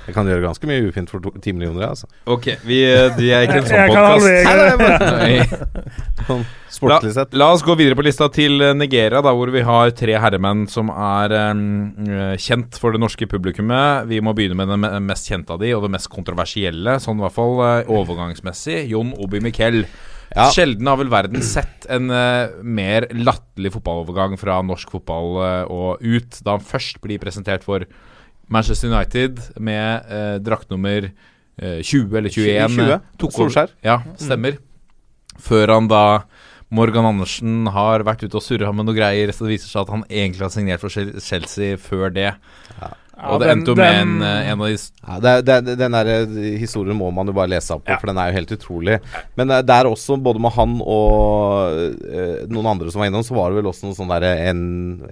[0.07, 2.09] Jeg kan gjøre ganske mye ufint for ti millioner, altså.
[2.31, 2.81] Ok, vi,
[3.19, 5.71] de er ikke en sånn Jeg kan podkast.
[6.27, 7.35] Sånn sportslig sett.
[7.39, 10.65] La oss gå videre på lista til eh, Nigeria, da, hvor vi har tre herremenn
[10.71, 11.65] som er um,
[12.41, 14.09] kjent for det norske publikummet.
[14.11, 17.27] Vi må begynne med den mest kjente av de, og det mest kontroversielle, sånn i
[17.27, 18.85] hvert fall eh, overgangsmessig.
[18.93, 19.85] Jon Obi Miquel.
[20.33, 20.47] Ja.
[20.55, 26.01] Sjelden har vel verden sett en uh, mer latterlig fotballovergang fra norsk fotball uh, og
[26.01, 27.85] ut, da han først blir presentert for
[28.49, 31.11] Manchester United med eh, draktnummer
[31.59, 32.71] eh, 20 eller 21.
[32.77, 33.75] 20, eh, tok over- Solskjær.
[33.85, 34.59] Ja, stemmer.
[35.43, 36.23] Før han da
[36.73, 39.91] Morgan Andersen har vært ute og surra med noe greier, så det viser seg at
[39.93, 42.31] han egentlig har signert for Chelsea før det.
[43.23, 45.35] og det endte jo med en, eh, en av de Ja, det,
[45.67, 47.99] det, den der eh, historien må man jo bare lese opp på, Ja.
[48.01, 49.01] for den er jo helt utrolig.
[49.37, 51.77] Men eh, det er også, både med han og
[52.09, 54.63] eh, noen andre som var innom, så var det vel også noe sånn derre en,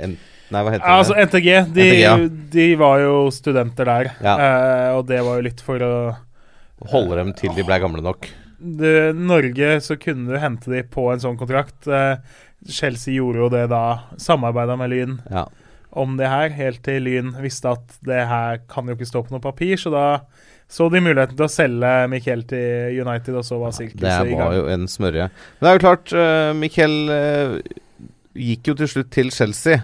[0.00, 0.16] en
[0.50, 1.14] Nei, hva heter Ja, altså?
[1.14, 2.14] NTG, de, NTG, ja.
[2.56, 4.34] de var jo studenter der, Ja.
[4.36, 5.94] eh, og det var jo litt for å
[6.90, 8.26] Holde dem til de ble gamle nok.
[8.60, 11.86] det, Norge så kunne du hente de på en sånn kontrakt.
[11.86, 12.16] Eh,
[12.68, 13.82] Chelsea gjorde jo det da,
[14.20, 15.46] samarbeida med Lyn Ja.
[15.92, 19.30] om det her, helt til Lyn visste at det her kan jo ikke stå på
[19.32, 20.20] noe papir, så da
[20.70, 24.34] så de muligheten til å selge Miquel til United, og så var Det ja, i
[24.38, 25.26] var jo en smørje.
[25.58, 27.58] Men det er jo klart, uh, Miquel uh,
[28.38, 29.80] gikk jo til slutt til Chelsea.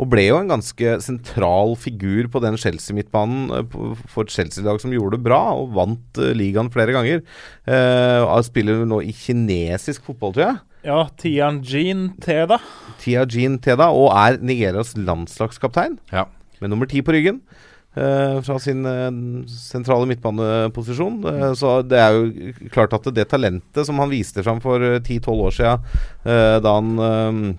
[0.00, 4.94] Og ble jo en ganske sentral figur på den Chelsea-midtbanen eh, for et Chelsea-lag som
[4.94, 7.22] gjorde det bra, og vant eh, ligaen flere ganger.
[7.68, 10.60] Uh, han spiller nå i kinesisk fotball, tror jeg.
[10.88, 12.56] Ja, Tianjin Teda.
[13.02, 15.98] Tianjin Teda, og er Nigerias landslagskaptein.
[16.14, 16.24] Ja.
[16.60, 17.42] Med nummer ti på ryggen.
[17.90, 19.10] Uh, fra sin uh,
[19.50, 21.16] sentrale midtbaneposisjon.
[21.26, 25.00] Uh, så det er jo klart at det talentet som han viste fram for eh,
[25.02, 25.88] 10-12 år siden,
[26.62, 27.56] da han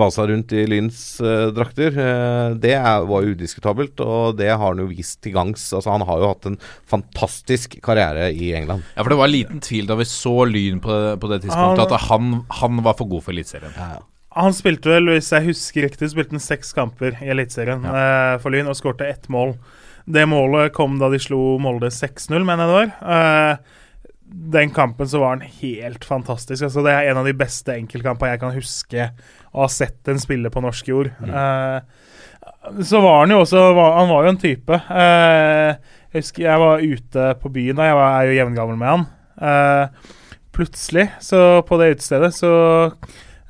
[0.00, 4.62] vasa rundt i Lyns eh, drakter, eh, det er, var jo udiskutabelt, og det har
[4.70, 5.66] han jo vist til gangs.
[5.76, 6.56] Altså, han har jo hatt en
[6.90, 8.82] fantastisk karriere i England.
[8.96, 11.84] Ja, for det var en liten tvil da vi så Lyn på, på det tidspunktet,
[11.84, 13.76] Han- at han, han var for god for Eliteserien.
[14.32, 18.54] Han spilte vel, hvis jeg husker riktig, spilte han seks kamper i Eliteserien eh, for
[18.54, 19.56] Lyn og skårte ett mål.
[20.08, 23.12] Det målet kom da de slo Molde 6-0, mener jeg det var.
[23.18, 23.78] Eh,
[24.32, 26.64] den kampen så var han helt fantastisk.
[26.64, 29.10] Altså, det er en av de beste enkeltkampene jeg kan huske
[29.52, 31.10] å ha sett en spiller på norsk jord.
[31.28, 31.80] Eh,
[32.82, 34.78] så var han jo også var, Han var jo en type.
[34.90, 35.74] Eh,
[36.12, 37.90] jeg husker jeg var ute på byen da.
[37.90, 39.04] Jeg var, er jo jevngammel med han.
[39.42, 40.08] Eh,
[40.52, 42.50] plutselig, så på det utestedet, så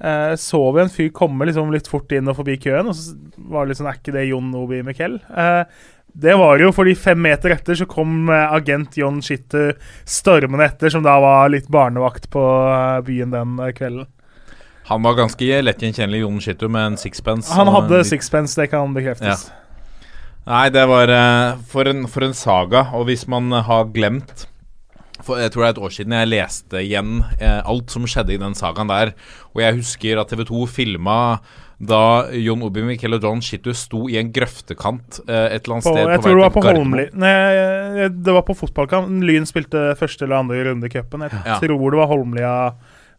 [0.02, 2.90] eh, så vi en fyr komme liksom litt fort inn og forbi køen.
[2.90, 3.16] Og så
[3.50, 5.18] var det litt sånn Er ikke det Jon Obi Miquel?
[5.34, 5.64] Eh,
[6.12, 9.72] Det var jo fordi fem meter etter så kom eh, agent John Shitter
[10.04, 12.42] stormende etter, som da var litt barnevakt på
[13.06, 14.06] byen den kvelden.
[14.92, 17.50] Han var ganske lettgjenkjennelig, Jon Shittu, med en sixpence.
[17.56, 19.48] Han hadde en- sixpence, det kan bekreftes.
[20.46, 22.88] Nei, det var eh, for, en, for en saga.
[22.98, 24.48] Og hvis man eh, har glemt
[25.22, 28.32] for Jeg tror det er et år siden jeg leste igjen eh, alt som skjedde
[28.34, 29.12] i den sagaen der.
[29.54, 31.18] Og jeg husker at TV 2 filma
[31.82, 32.00] da
[32.38, 35.94] Jon Obi Mikkel og John Shittu sto i en grøftekant eh, et eller annet På,
[35.94, 36.64] sted jeg på tror det var på.
[36.66, 39.14] Holmli Nei, det var på fotballkamp.
[39.30, 41.22] Lyn spilte første eller andre runde i cupen.
[41.28, 41.60] Jeg Ja.
[41.62, 42.52] tror det var Holmlia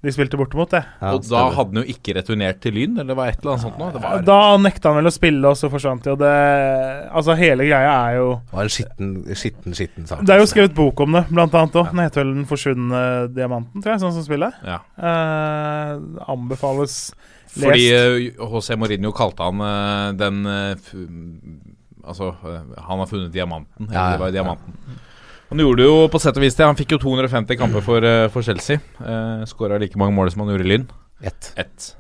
[0.04, 0.82] de spilte bortimot, det.
[1.00, 3.64] Ja, Og da hadde han jo ikke returnert til Lyn, eller var et eller annet
[3.64, 3.92] sånt noe?
[4.04, 6.12] Var, Da nekta han vel å spille, og så forsvant de.
[6.12, 6.32] Og det
[7.14, 10.26] Altså, hele greia er jo Det var en skitten, skitten, skitten sak.
[10.28, 11.92] Det er jo skrevet bok om det, blant annet òg.
[11.94, 13.02] Den heter vel 'Den forsvunne
[13.34, 14.54] diamanten', tror jeg, sånn som spillet.
[14.66, 14.80] ja.
[15.00, 17.14] Eh, anbefales
[17.56, 17.64] lest.
[17.64, 17.88] Fordi
[18.38, 20.94] HC José Mourinho kalte han eh, den eh, f
[22.04, 23.88] Altså, eh, han har funnet diamanten.
[23.88, 24.34] Eller Ja, ja, det var ja.
[24.44, 24.74] diamanten.
[25.54, 26.66] Han gjorde det jo på sett og vis det.
[26.66, 28.80] Han fikk jo 250 kamper for, uh, for Chelsea.
[28.98, 30.88] Uh, Skåra like mange mål som han gjorde i Lyn.
[31.22, 31.52] Ett.
[31.62, 31.92] Ett.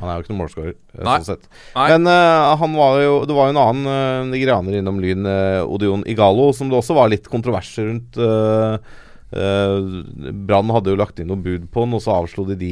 [0.00, 1.46] Han er jo ikke noen målskårer, eh, sånn sett.
[1.76, 1.86] Nei.
[1.92, 5.62] Men uh, han var jo Det var jo en annen uh, nigerianer innom Lyn, uh,
[5.62, 8.18] Odion Igalo, som det også var litt kontroverser rundt.
[8.18, 10.06] Uh, Uh,
[10.48, 12.70] Brann hadde jo lagt inn noe bud på den, og så avslo de de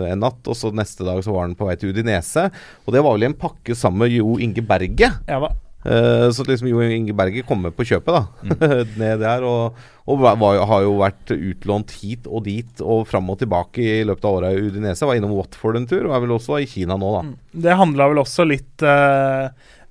[0.00, 0.40] en natt.
[0.48, 2.46] Og så neste dag så var han på vei til Udinese.
[2.86, 5.10] Og det var vel i en pakke sammen med Jo Inge Berge.
[5.28, 5.52] Ja da.
[5.84, 8.58] Eh, så liksom Jo Inge Berge kommer på kjøpet, da.
[9.00, 9.46] Ned der.
[9.48, 10.36] Og, og var,
[10.68, 14.52] har jo vært utlånt hit og dit og fram og tilbake i løpet av åra
[14.52, 15.08] i Udinese.
[15.08, 17.26] Var innom Watford en tur, og er vel også i Kina nå, da.
[17.66, 19.48] Det handla vel også litt uh,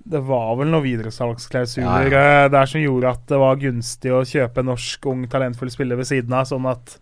[0.10, 2.50] Det var vel noen videresalgsklausuler Ja, ja.
[2.52, 6.36] der som gjorde at det var gunstig å kjøpe norsk, ung, talentfull spiller ved siden
[6.38, 7.00] av, sånn at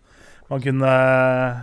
[0.48, 1.56] man kunne eh,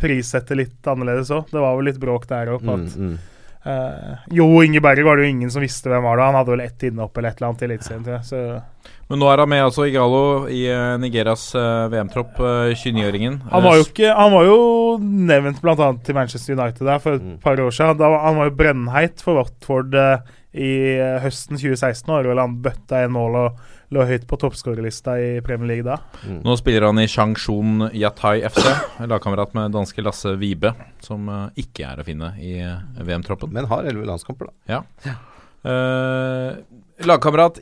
[0.00, 1.50] prissette litt annerledes òg.
[1.52, 2.64] Det var vel litt bråk der òg.
[2.64, 3.18] Mm, mm.
[3.60, 6.28] Uh, jo Inge Berge var det jo ingen som visste hvem var det.
[6.30, 8.62] Han hadde vel ett innhopp eller et eller annet i Eliteserien.
[9.10, 13.40] Men nå er han med altså Igalo i Nigeras Nigerias eh, VM-tropp, eh, 29-åringen.
[13.50, 13.62] han
[14.16, 14.58] Han var jo
[15.00, 15.88] nevnt bl.a.
[16.06, 17.38] til Manchester United der for et Mm.
[17.42, 17.98] par år siden.
[17.98, 20.18] Da, han var jo brennheit for Watford eh,
[20.54, 22.08] i eh, høsten 2016.
[22.08, 23.58] Og vel han bøtta en mål og
[23.94, 25.98] lå høyt på toppskårerlista i Premier League da.
[26.44, 28.68] Nå spiller han i Changshun Yatai FC,
[29.10, 30.72] lagkamerat med danske Lasse Vibe,
[31.02, 33.50] som eh, ikke er å finne i eh, VM-troppen.
[33.54, 34.76] Men har elleve landskamper, da.
[35.60, 36.60] Eh,
[37.06, 37.58] lagkamerat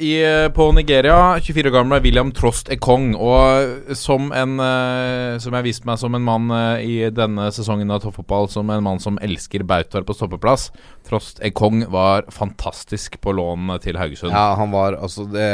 [0.55, 3.13] på Nigeria, 24 år gamle William Trost Ekong.
[3.15, 7.91] Og som en eh, Som jeg viste meg som en mann eh, i denne sesongen
[7.95, 10.71] av toppfotball, som en mann som elsker bautaer på stoppeplass.
[11.07, 14.35] Trost Ekong var fantastisk på lån til Haugesund.
[14.35, 15.49] Ja, han var altså det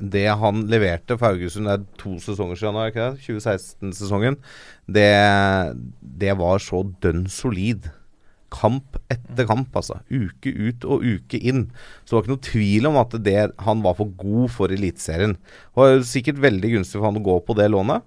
[0.00, 3.24] det han leverte for Haugesund det er to sesonger siden, nå, ikke det?
[3.26, 4.38] 2016-sesongen.
[4.88, 5.08] Det,
[6.00, 7.90] det var så dønn solid.
[8.50, 10.00] Kamp etter kamp, altså.
[10.10, 11.68] Uke ut og uke inn.
[12.04, 13.36] Så det var ikke noe tvil om at det,
[13.66, 15.36] han var for god for Eliteserien.
[15.38, 18.06] Det var sikkert veldig gunstig for han å gå på det lånet,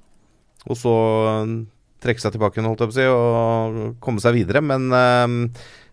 [0.63, 0.93] og så
[1.27, 1.55] øh,
[2.03, 4.63] trekke seg tilbake holdt jeg på å si, og komme seg videre.
[4.63, 5.37] Men øh,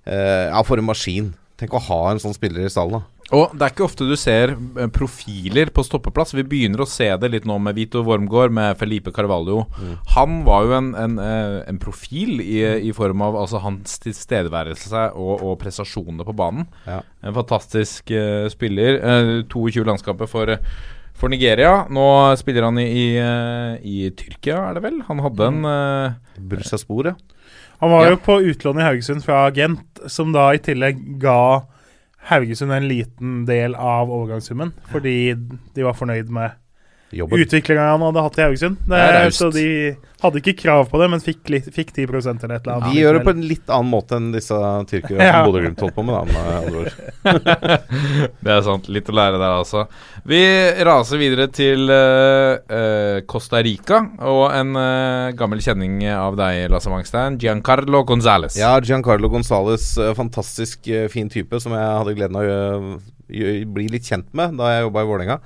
[0.07, 1.33] ja, for en maskin.
[1.61, 3.21] Tenk å ha en sånn spiller i stallen, da.
[3.31, 6.33] Og det er ikke ofte du ser eh, profiler på stoppeplass.
[6.35, 9.69] Vi begynner å se det litt nå med Vito Wormgård, med Felipe Carvalho.
[10.17, 12.59] Han var jo en, en, eh, en profil i,
[12.91, 16.67] i form av altså, hans tilstedeværelse og, og prestasjoner på banen.
[16.89, 17.05] Ja.
[17.23, 18.99] En fantastisk uh, spiller.
[18.99, 20.57] Uh, 22 landskamper for,
[21.21, 21.85] for Nigeria.
[21.93, 22.05] Nå
[22.41, 25.01] spiller han i, i, eh, i Tyrkia, er det vel?
[25.09, 26.15] Han hadde en uh,
[26.51, 27.17] Bursaspor, ja.
[27.81, 28.11] Han var Ja.
[28.15, 31.63] jo på utlån i Haugesund fra Gent, som da i tillegg ga
[32.29, 35.33] Haugesund en liten del av overgangssummen, fordi
[35.77, 36.57] de var fornøyd med
[37.13, 37.41] Jobben.
[37.43, 38.77] utviklinga han hadde hatt i Haugesund.
[38.87, 39.67] Det, Det er så de
[40.21, 42.91] hadde ikke krav på det, men fikk, litt, fikk 10 eller et eller annet.
[42.93, 44.59] De gjør det på en litt annen måte enn disse
[44.91, 45.39] tyrkerne Ja.
[45.41, 46.15] som Bodø-Glimt holdt på med.
[46.15, 46.91] Da, med ord.
[48.45, 48.89] Det er sant.
[48.93, 49.87] Litt å lære der, altså.
[50.29, 50.41] Vi
[50.87, 56.93] raser videre til eh, eh, Costa Rica og en uh, gammel kjenning av deg, Lasse
[56.93, 57.39] Mangstein.
[57.41, 58.59] Giancarlo Gonzales.
[58.61, 62.61] Ja, Giancarlo Gonzales, eh, fantastisk eh, fin type som jeg hadde gleden av å gjø-
[62.61, 65.39] gjø- bli litt kjent med da jeg jobba i Vålerenga.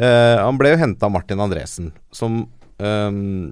[0.00, 2.44] Eh, han ble jo henta av Martin Andresen, som
[2.82, 3.50] ehm,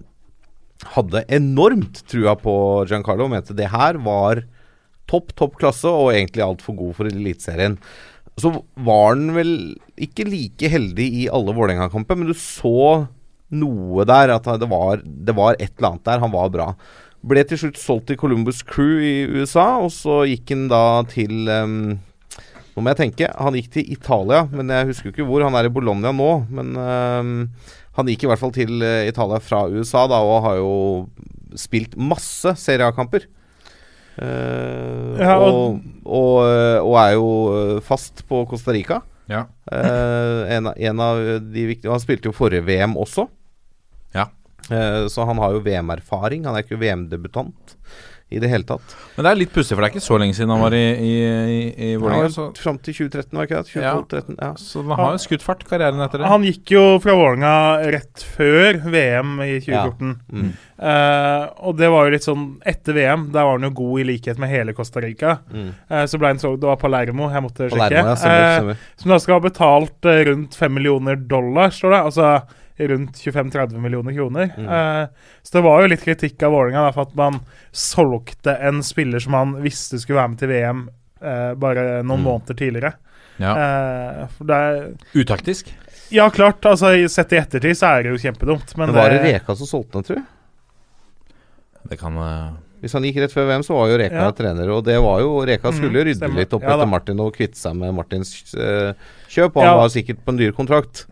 [0.94, 2.54] hadde enormt trua på
[2.88, 4.44] Giancarlo og mente det her var
[5.08, 7.78] topp, topp klasse og egentlig altfor god for Eliteserien.
[8.38, 8.52] Så
[8.86, 9.52] var han vel
[9.98, 13.08] ikke like heldig i alle Vålerenga-kamper, men du så
[13.48, 14.34] noe der.
[14.36, 16.22] At det var, det var et eller annet der.
[16.22, 16.68] Han var bra.
[17.28, 21.50] Ble til slutt solgt til Columbus Crew i USA, og så gikk han da til
[21.50, 21.98] ehm,
[22.78, 23.26] Nå må jeg tenke.
[23.42, 25.42] Han gikk til Italia, men jeg husker jo ikke hvor.
[25.42, 27.32] Han er i Bologna nå, men ehm,
[27.98, 30.70] han gikk i hvert fall til eh, Italia fra USA da, og har jo
[31.58, 33.26] spilt masse Serie A-kamper.
[34.18, 39.00] Uh, Ja, og- og, og, eh, er jo eh, fast på Costa Rica.
[39.30, 39.44] Ja.
[39.70, 41.18] Uh, en, en av
[41.52, 43.26] de viktige Han spilte jo forrige VM også.
[44.14, 44.28] Ja.
[44.70, 46.46] Uh, så han har jo VM-erfaring.
[46.46, 47.74] Han er ikke VM-debutant
[48.28, 48.94] i det hele tatt.
[49.16, 50.84] Men det er litt pussig, for det er ikke så lenge siden han var i,
[50.84, 52.28] i, i, i Vålerenga.
[52.28, 53.72] Ja, Fram til 2013, var det ikke det?
[53.72, 54.50] 2012-13, ja.
[54.60, 56.28] så han har jo skutt fart, karrieren etter det.
[56.28, 57.54] Han gikk jo fra Vålerenga
[57.96, 60.12] rett før VM i 2014.
[60.28, 60.52] Mm.
[60.78, 63.28] Uh, og det var jo litt sånn etter VM.
[63.34, 65.38] Der var han jo god i likhet med hele Costa Rica.
[65.48, 65.72] Mm.
[65.88, 67.80] Uh, så ble han så Det var Palermo, jeg måtte sjekke.
[67.80, 71.94] Palermo, ja, stemmer, Eh, Uh, som da skal ha betalt rundt 5 millioner dollar, står
[71.94, 72.00] det.
[72.10, 72.30] Altså
[72.78, 74.50] rundt 25-30 millioner kroner.
[74.56, 74.68] Mm.
[74.68, 75.08] Eh,
[75.42, 77.40] så det var jo litt kritikk av Vålerenga for at man
[77.72, 80.88] solgte en spiller som man visste skulle være med til VM
[81.20, 82.24] eh, bare noen Mm.
[82.28, 82.92] måneder tidligere.
[83.38, 83.52] Ja.
[83.54, 85.72] Eh, for det er Utaktisk.
[86.10, 86.60] Ja, klart.
[86.64, 89.54] altså Sett i ettertid så er det jo kjempedumt, men Men var det det- Reka
[89.56, 90.24] som solgte den, tror jeg?
[91.88, 92.48] Det kan eh,
[92.80, 94.30] Hvis han gikk rett før VM, så var jo Reka Ja.
[94.30, 94.68] trener.
[94.70, 96.36] Og det var jo Reka Mhm, skulle rydde stemmer.
[96.38, 98.92] litt opp Ja etter Martin og kvitte seg med Martins uh,
[99.28, 99.56] kjøp.
[99.56, 99.70] Og Ja.
[99.70, 101.06] han var sikkert på en dyr kontrakt.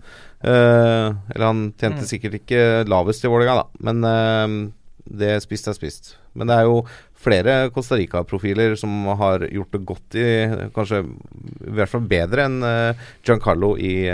[0.45, 2.09] Eh, eller han tjente Mm.
[2.11, 3.67] sikkert ikke lavest i Vålerenga, da.
[3.81, 4.73] Men eh,
[5.09, 6.17] det spist er spist.
[6.35, 6.83] Men det er jo
[7.17, 10.27] flere Costa Rica-profiler som har gjort det godt i
[10.75, 12.95] Kanskje i hvert fall bedre enn eh,
[13.25, 14.05] Giancarlo i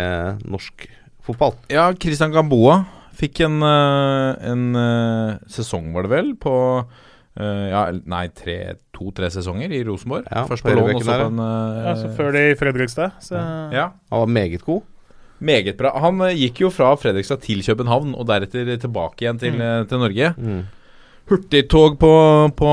[0.47, 0.87] norsk
[1.27, 1.55] fotball.
[1.69, 2.85] Ja, Christian Gamboa
[3.19, 4.63] fikk en, en
[5.51, 6.55] sesong, var det vel, på
[7.33, 10.27] Uh, ja, nei, tre- to-tre sesonger i Rosenborg.
[10.29, 12.57] Ja, Først på på lån, og så på en uh, Ja, så Før det i
[12.61, 13.15] Fredrikstad.
[13.25, 13.39] Så
[13.73, 14.83] Ja, Han var meget god.
[15.43, 15.93] Meget bra.
[16.01, 19.61] Han eh, gikk jo fra Fredrikstad til København, og deretter tilbake igjen til, Mm.
[19.67, 20.33] eh, til Norge.
[20.39, 20.63] Mm.
[21.31, 22.09] Hurtigtog på,
[22.59, 22.69] på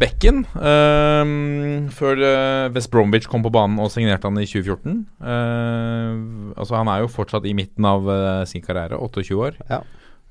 [0.00, 2.18] bekken uh, før
[2.74, 4.96] West Bromwich kom på banen og signerte han i 2014.
[5.22, 8.10] Uh, altså Han er jo fortsatt i midten av
[8.50, 9.60] sin karriere, 28 år.
[9.70, 9.78] Ja.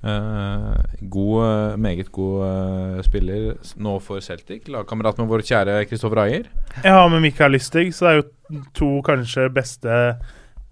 [0.06, 0.76] Uh,
[1.10, 4.68] god, meget god spiller nå for Celtic.
[4.70, 6.52] Lagkamerat med vår kjære Kristoffer Ayer.
[6.84, 9.96] Ja, med Mikael Lystig, så det er jo to kanskje beste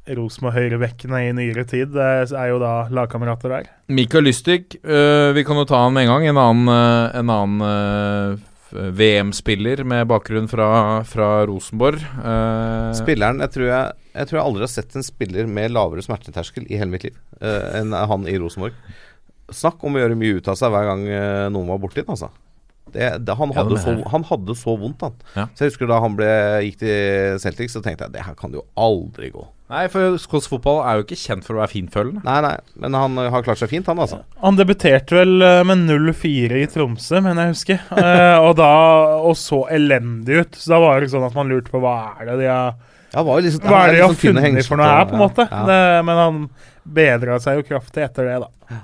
[0.09, 1.93] Rosenborg-høyrebekkene i nyere tid.
[1.95, 3.69] Det er jo da lagkamerater der.
[3.93, 6.27] Mikael Lystig, eh, vi kan jo ta han med en gang.
[6.27, 12.03] En annen, eh, annen eh, VM-spiller med bakgrunn fra, fra Rosenborg.
[12.03, 16.03] Eh, Spilleren, jeg tror jeg, jeg tror jeg aldri har sett en spiller med lavere
[16.03, 18.75] smerteterskel i hele mitt liv enn han i Rosenborg.
[19.51, 21.01] Snakk om å gjøre mye ut av seg hver gang
[21.51, 22.29] noen var borti den, altså.
[22.93, 25.15] Det, det, han, Ja, hadde det så, han hadde så vondt, han.
[25.33, 25.47] Ja.
[25.55, 26.29] Så jeg husker da han ble,
[26.67, 29.43] gikk til Celtic, så tenkte jeg det her kan jo aldri gå.
[29.73, 32.21] Nei, for skotsk fotball er jo ikke kjent for å være finfølende.
[32.27, 34.19] Nei, nei, men han eh, har klart seg fint, han, altså.
[34.43, 37.81] Han debuterte vel eh, med 0-4 i Tromsø, mener jeg husker.
[38.03, 38.69] Eh, og da
[39.23, 40.57] og så elendig ut.
[40.59, 42.73] Så da var det sånn at man lurte på hva er det de har
[43.13, 45.15] Ja, var jo liksom, Hva er det de har liksom funnet for noe her, på
[45.15, 45.45] en måte?
[45.49, 45.61] Ja.
[45.69, 45.77] Det,
[46.09, 46.41] men han
[46.83, 48.81] bedra seg jo kraftig etter det, da.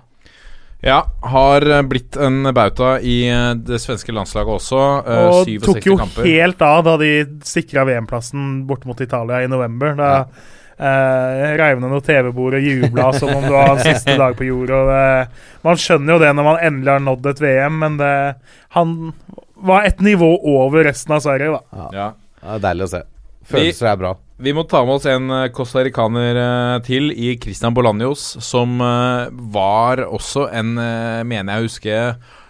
[0.88, 1.00] Ja,
[1.34, 3.18] har eh, blitt en bauta i
[3.60, 4.80] det svenske landslaget også.
[4.80, 6.30] Og 67 tok jo kamper.
[6.32, 7.12] helt av da de
[7.46, 10.00] sikra VM-plassen bort mot Italia i november.
[10.00, 10.14] Da
[10.80, 14.72] eh, reiv ned noe TV-bord og jubla som om du hans siste dag på jord.
[14.76, 15.04] Og det,
[15.68, 18.14] man skjønner jo det når man endelig har nådd et VM, men det,
[18.78, 18.96] han
[19.70, 21.86] var et nivå over resten av Sverige, da.
[21.94, 22.10] Ja.
[22.40, 23.04] Ja, det er deilig å se.
[23.50, 24.12] Følelser er bra.
[24.40, 29.26] Vi må ta med oss en eh, costaricaner eh, til i Christian Bolanjos, som eh,
[29.52, 31.98] var også en, eh, mener jeg å huske,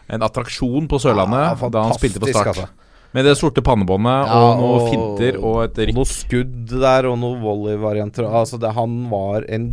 [0.10, 2.52] en attraksjon på Sørlandet Ja, da han spilte på start.
[2.54, 2.68] altså.
[3.16, 5.96] Med det sorte pannebåndet Ja, og noen finter og et Og rikk.
[5.98, 8.28] noe skudd der, og noen volleyvarianter.
[8.30, 9.66] Altså, det, han var en,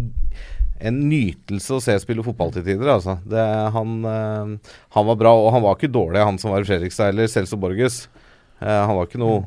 [0.81, 2.89] en nytelse å se spille fotball til tider.
[2.95, 3.19] Altså.
[3.29, 3.45] Det,
[3.77, 7.13] han, eh, han var bra, og han var ikke dårlig, han som var i Fredrikstad,
[7.13, 8.07] eller Celso Borges.
[8.63, 9.43] Eh, han var ikke noe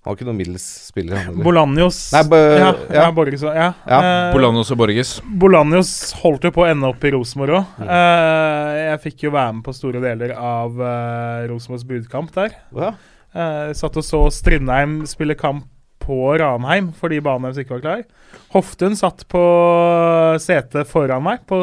[0.00, 1.26] Han var ikke noen middels spiller.
[1.44, 2.94] Bolanjos Nei, bo- ja, ja.
[3.02, 3.08] ja.
[3.12, 3.66] Borges, ja.
[3.84, 5.10] Ja, Eh, Bolanjos og Borges.
[5.42, 5.90] Bolanjos
[6.22, 7.74] holdt jo på å ende opp i Rosenborg òg.
[7.82, 7.90] Mm.
[8.86, 12.56] jeg fikk jo være med på store deler av uh, Rosenborgs budkamp der.
[12.72, 12.94] Ja.
[13.36, 15.66] Eh, satt og så Strindheim spille kamp
[16.10, 18.02] på Ranheim fordi banen deres ikke var klar.
[18.50, 19.42] Hoftun satt på
[20.42, 21.58] setet foran meg på,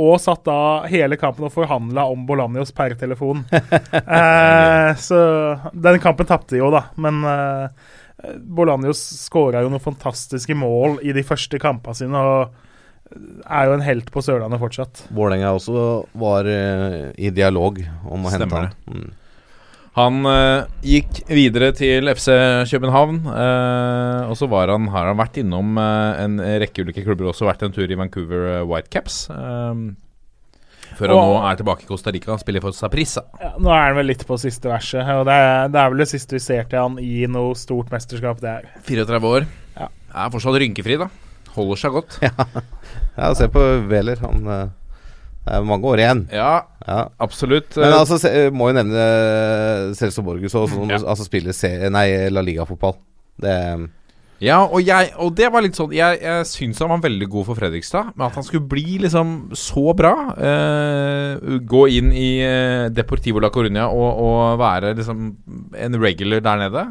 [0.00, 3.46] og satt da hele kampen og forhandla om Bolanjos per telefon.
[4.10, 5.18] Eh, så
[5.72, 6.88] den kampen tapte de jo, da.
[7.00, 7.92] Men eh,
[8.42, 12.18] Bolanjos skåra jo noen fantastiske mål i de første kampene sine.
[12.18, 12.66] og
[13.10, 15.04] er jo en helt på Sørlandet fortsatt.
[15.14, 15.86] Vålerenga også
[16.18, 18.76] var eh, i dialog om å hente Stemmer han.
[18.86, 19.08] Mm.
[19.98, 22.30] Han eh, gikk videre til FC
[22.70, 27.32] København, eh, og så var han, har han vært innom eh, en rekke ulike klubber
[27.32, 27.48] også.
[27.48, 29.24] Vært en tur i Vancouver Whitecaps.
[29.34, 29.90] Uh,
[30.94, 33.24] før han Og- nå er tilbake i Costa Rica og spiller for Saprissa.
[33.42, 36.04] Ja, nå er han vel litt på siste verset, og det er, det er vel
[36.04, 38.40] det siste vi ser til han i noe stort mesterskap.
[38.42, 39.48] Det er 34 år.
[39.78, 39.90] Ja.
[40.14, 41.10] Er fortsatt rynkefri, da.
[41.56, 42.20] Holder seg godt.
[43.20, 43.60] Ja, se på
[43.90, 44.18] Wæler.
[44.22, 44.46] Han
[45.46, 46.26] Det er mange år igjen.
[46.32, 47.08] Ja, Ja.
[47.20, 47.76] absolutt.
[47.76, 50.98] Men Eh, altså, se, må jo nevne eh, Celso Borges også, som Ja.
[50.98, 51.52] altså spiller
[51.90, 52.94] nei, La Liga-fotball.
[53.40, 53.90] Det
[54.40, 57.44] Ja, og, jeg, og det var litt sånn Jeg, jeg syns han var veldig god
[57.44, 62.88] for Fredrikstad, men at han skulle bli liksom så bra eh, Gå inn i eh,
[62.88, 65.36] Deportivo la Coruña og, og være liksom
[65.76, 66.86] en regular der nede.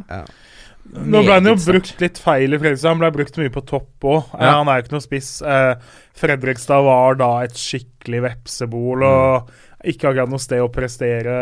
[0.89, 2.89] Nå ble han jo brukt litt feil i Fredrikstad.
[2.95, 4.31] Han ble brukt mye på topp òg.
[4.39, 4.55] Ja.
[4.59, 5.31] han er jo ikke noe spiss.
[5.45, 5.73] Eh,
[6.19, 9.51] Fredrikstad var da et skikkelig vepsebol og
[9.87, 11.35] ikke akkurat noe sted å prestere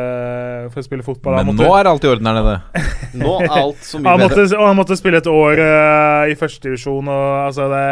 [0.70, 1.40] for å spille fotball.
[1.40, 2.58] Men måtte- nå er alt i orden der nede.
[3.24, 4.44] Nå er alt så mye han bedre.
[4.44, 7.86] måtte, og han måtte spille et år uh, i førstedivisjon, og altså det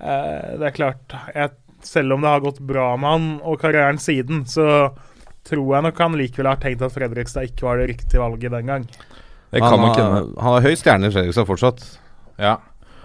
[0.00, 1.50] uh, Det er klart jeg,
[1.84, 4.94] Selv om det har gått bra med han og karrieren siden, så
[5.44, 8.70] tror jeg nok han likevel har tenkt at Fredrikstad ikke var det riktige valget den
[8.70, 8.86] gang.
[9.62, 11.84] Han nok har, han har høy stjerne i Fredrikstad fortsatt.
[12.40, 12.56] Ja.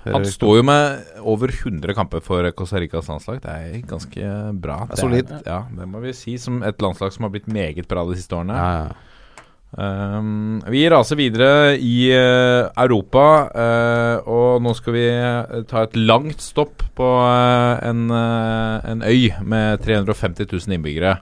[0.07, 3.41] Han står jo med over 100 kamper for Costa Ricas landslag.
[3.43, 4.31] Det er ganske
[4.63, 4.79] bra.
[4.87, 5.35] Det er solid.
[5.45, 6.37] ja, det må vi si.
[6.41, 8.55] Som et landslag som har blitt meget bra de siste årene.
[8.55, 9.05] Ja, ja.
[9.69, 15.93] Um, vi raser videre i uh, Europa, uh, og nå skal vi eh, ta et
[15.93, 21.19] langt stopp på uh, en, en øy med 350 000 innbyggere.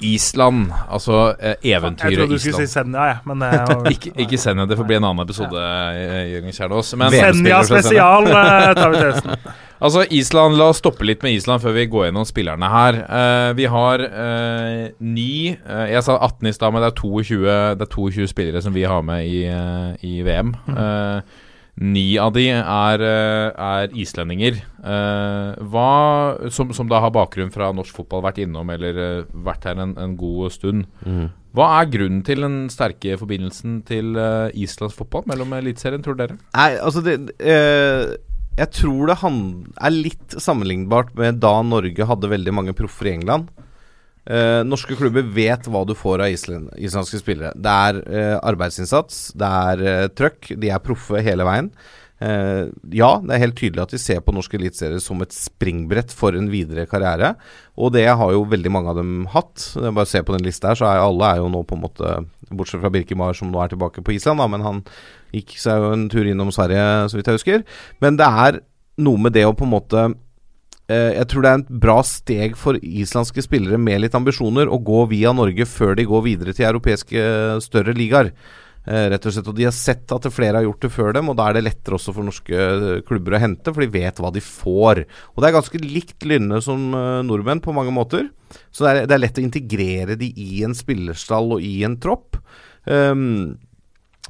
[0.00, 2.68] Island, altså eh, Jeg trodde du skulle si Island.
[2.68, 6.54] Senja, jeg, men eh, ikke, ikke Senja, det, får bli en annen episode, eh, Jørgen
[6.54, 6.92] Kjernås.
[7.00, 9.48] Men Senja spesial eh, tar vi til høsten.
[9.78, 12.98] Altså, Island, La oss stoppe litt med Island før vi går gjennom spillerne her.
[13.06, 17.42] Uh, vi har uh, ni uh, Jeg sa 18 i stad, men det er 22,
[17.78, 19.44] det er 22 spillere som vi har med i,
[20.02, 20.50] i VM.
[20.74, 21.36] Eh,
[21.80, 24.60] ni av de er, eh, er islendinger.
[24.82, 25.90] Eh, hva,
[26.50, 29.94] som, som da har bakgrunn fra norsk fotball, vært innom eller eh, vært her en,
[29.98, 30.88] en god stund.
[31.56, 36.36] Hva er grunnen til den sterke forbindelsen til uh, Islands fotball mellom Eliteserien, tror dere?
[36.54, 38.12] Nei, altså det eh,
[38.58, 43.48] Jeg tror det er litt sammenlignbart med da Norge hadde veldig mange proffer i England.
[44.28, 47.54] Eh, norske klubber vet hva du får av island, islandske spillere.
[47.56, 51.70] Det er eh, arbeidsinnsats, det er eh, trøkk, de er proffe hele veien.
[52.18, 52.66] Eh,
[52.98, 56.36] ja, det er helt tydelig at de ser på norsk eliteserie som et springbrett for
[56.36, 57.36] en videre karriere.
[57.78, 59.70] Og det har jo veldig mange av dem hatt.
[59.78, 62.16] Bare se på den lista her, så er alle er jo nå på en måte
[62.48, 64.84] Bortsett fra Birkemar, som nå er tilbake på Island, da, men han
[65.36, 67.64] gikk seg jo en tur innom Sverige, så vidt jeg husker.
[68.04, 68.62] Men det er
[69.04, 70.08] noe med det å på en måte
[70.88, 75.02] Jeg tror det er et bra steg for islandske spillere med litt ambisjoner å gå
[75.10, 78.32] via Norge før de går videre til europeiske eh, større ligaer.
[78.88, 81.28] Eh, rett og slett, og De har sett at flere har gjort det før dem,
[81.28, 84.22] og da er det lettere også for norske eh, klubber å hente, for de vet
[84.22, 85.02] hva de får.
[85.34, 88.30] Og Det er ganske likt Lynne som eh, nordmenn på mange måter.
[88.72, 92.38] Så det er, lett å integrere de i en spillerstall og i en tropp.
[92.88, 93.58] Um,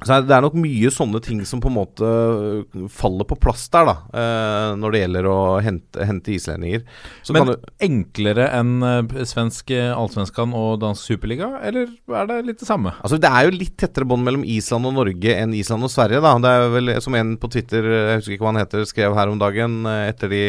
[0.05, 3.67] så Det er nok mye sånne ting som på en måte øh, faller på plass
[3.73, 6.83] der, da, eh, når det gjelder å hente, hente islendinger.
[7.25, 12.39] Så Men kan du, enklere enn eh, svensk allsvenskan og dansk superliga, eller er det
[12.47, 12.95] litt det samme?
[12.99, 16.23] altså Det er jo litt tettere bånd mellom Island og Norge enn Island og Sverige.
[16.23, 19.17] da Det er vel som en på Twitter, jeg husker ikke hva han heter, skrev
[19.17, 20.43] her om dagen etter de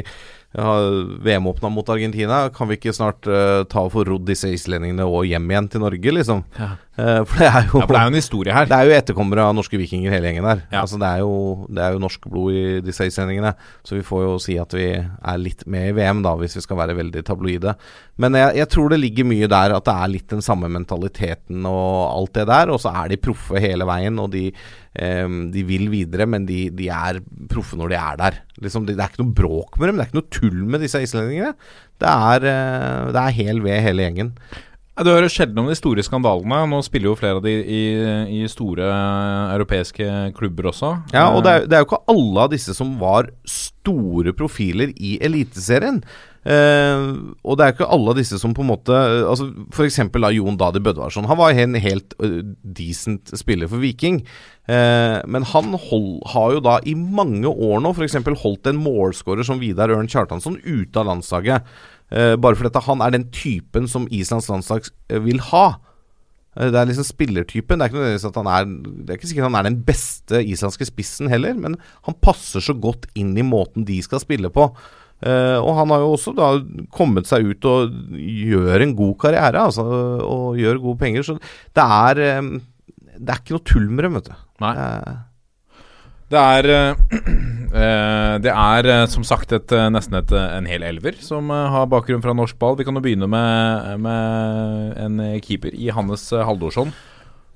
[0.53, 2.49] VM-åpna mot Argentina.
[2.51, 5.85] Kan vi ikke snart uh, ta og få rodd disse islendingene og hjem igjen til
[5.85, 6.43] Norge, liksom?
[6.59, 6.73] Ja.
[6.99, 8.67] Uh, for det er jo Ja, for det er jo en historie her.
[8.67, 10.65] Det er jo etterkommere av norske vikinger, hele gjengen der.
[10.73, 10.83] Ja.
[10.83, 13.55] Altså det, er jo, det er jo norsk blod i disse islendingene.
[13.87, 16.67] Så vi får jo si at vi er litt med i VM, da, hvis vi
[16.67, 17.77] skal være veldig tabloide.
[18.21, 21.63] Men jeg, jeg tror det ligger mye der at det er litt den samme mentaliteten
[21.63, 22.75] og alt det der.
[22.75, 24.49] Og så er de proffe hele veien, og de,
[24.91, 27.20] de vil videre, men de, de er
[27.51, 28.41] proffe når de er der.
[28.59, 30.82] Liksom, det, det er ikke noe bråk med dem, det er ikke noe tull med
[30.82, 31.53] disse islendingene.
[32.01, 34.34] Det er, eh, det er hel ved, hele gjengen.
[35.01, 36.59] Du hører sjelden om de store skandalene.
[36.68, 37.82] Nå spiller jo flere av de i,
[38.36, 40.91] i store eh, europeiske klubber også.
[41.14, 44.93] Ja, og det er, det er jo ikke alle av disse som var store profiler
[44.99, 46.03] i Eliteserien.
[46.41, 47.01] Eh,
[47.45, 49.99] og det er ikke alle disse som på en måte uh, Altså F.eks.
[50.32, 51.28] Jon Dadi Bødvarsson.
[51.28, 54.24] Han var en helt uh, decent spiller for Viking.
[54.70, 58.14] Men han hold, har jo da i mange år nå f.eks.
[58.38, 61.66] holdt en målskårer som Vidar Ørn Kjartansson ute av landslaget.
[62.38, 64.86] Bare fordi han er den typen som Islands landslag
[65.26, 65.64] vil ha.
[66.55, 67.82] Det er liksom spillertypen.
[67.82, 71.59] Det er ikke er Det er ikke sikkert han er den beste islandske spissen heller,
[71.59, 71.74] men
[72.07, 74.70] han passer så godt inn i måten de skal spille på.
[75.21, 76.51] Eh, og han har jo også da
[76.97, 79.85] kommet seg ut og gjør en god karriere, altså,
[80.25, 81.27] og gjør gode penger.
[81.27, 81.37] Så
[81.77, 82.55] det er um,
[83.21, 84.39] Det er ikke noe tull med dem, vet du.
[84.64, 84.73] Nei.
[84.79, 85.18] Uh,
[86.31, 87.21] Det er uh,
[88.45, 92.57] Det er som sagt et, nesten et, en hel elver som har bakgrunn fra norsk
[92.59, 92.79] ball.
[92.81, 96.91] Vi kan jo begynne med, med en keeper i Hannes Haldorsson.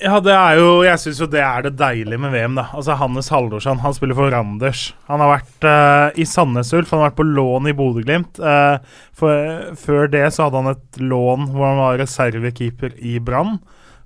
[0.05, 2.67] Ja, det er jo Jeg syns jo det er det deilige med VM, da.
[2.77, 4.83] Altså Hannes Haldorsson, han spiller for Randers.
[5.09, 8.37] Han har vært uh, i Sandnes Ulf, han har vært på lån i Bodø-Glimt.
[8.43, 8.77] Uh,
[9.17, 13.57] for- før det så hadde han et lån hvor han var reservekeeper i Brann,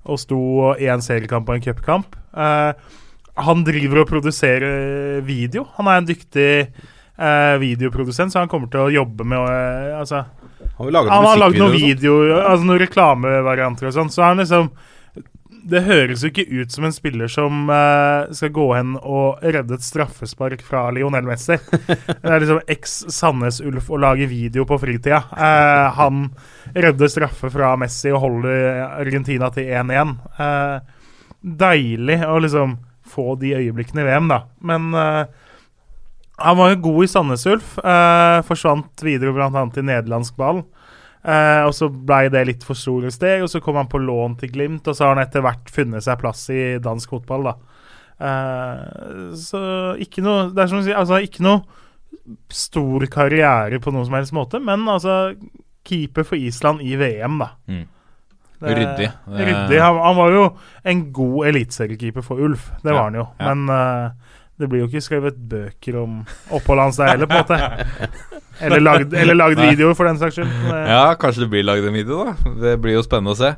[0.08, 0.38] og sto
[0.78, 2.14] i en seriekamp og en cupkamp.
[2.32, 2.72] Eh,
[3.44, 5.66] han driver og produserer video.
[5.76, 6.46] Han er en dyktig
[7.60, 9.38] videoprodusent, så han kommer til å jobbe med
[9.98, 10.22] Altså,
[10.78, 11.82] Han han har lagd noen videoer, sånn.
[11.82, 14.70] video, altså noen reklamevarianter og sånn, så han liksom
[15.68, 19.76] Det høres jo ikke ut som en spiller som uh, skal gå hen og redde
[19.76, 21.58] et straffespark fra Lionel Messi.
[22.22, 25.20] Det er liksom eks Sandnes-Ulf å lage video på fritida.
[25.32, 26.28] Uh, han
[26.72, 30.16] redder straffe fra Messi og holder Argentina til 1-1.
[30.40, 30.96] Uh,
[31.40, 34.42] deilig å liksom få de øyeblikkene i VM, da.
[34.60, 35.22] Men eh,
[36.44, 37.78] han var jo god i Sandnes Ulf.
[37.78, 39.64] Eh, forsvant videre bl.a.
[39.74, 40.62] til nederlandsk ball.
[41.28, 44.38] Eh, og så blei det litt for store steg, og så kom han på lån
[44.40, 47.54] til Glimt, og så har han etter hvert funnet seg plass i dansk fotball, da.
[48.18, 49.60] Eh, så
[50.02, 51.60] ikke noe Det er som å si, altså ikke noe
[52.50, 55.34] stor karriere på noen som helst måte, men altså
[55.88, 57.50] keeper for Island i VM, da.
[57.68, 57.84] Mm.
[58.58, 59.10] Det- Ryddig.
[59.28, 59.78] Det- Ryddig.
[59.80, 63.28] Han, han var jo en god eliteseriekeeper for Ulf, det Ja, var han jo.
[63.38, 63.54] ja.
[63.54, 64.10] Men eh,
[64.58, 68.38] det blir jo ikke skrevet bøker om oppholdet hans der heller, på en måte.
[68.58, 70.50] Eller lagd, eller lagd videoer, for den saks skyld.
[70.66, 72.54] Eh, Ja, kanskje det blir lagd en video, da.
[72.58, 73.52] Det blir jo spennende å se.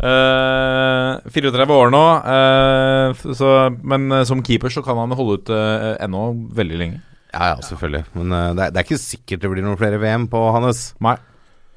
[0.00, 3.52] Uh, 34 år nå, uh, så,
[3.84, 7.02] men uh, som keeper så kan han holde ut uh, ennå veldig lenge.
[7.36, 8.04] Ja, ja, selvfølgelig.
[8.16, 10.86] Men eh, det, er, det er ikke sikkert det blir noen flere VM på Hannes.
[11.04, 11.18] Nei.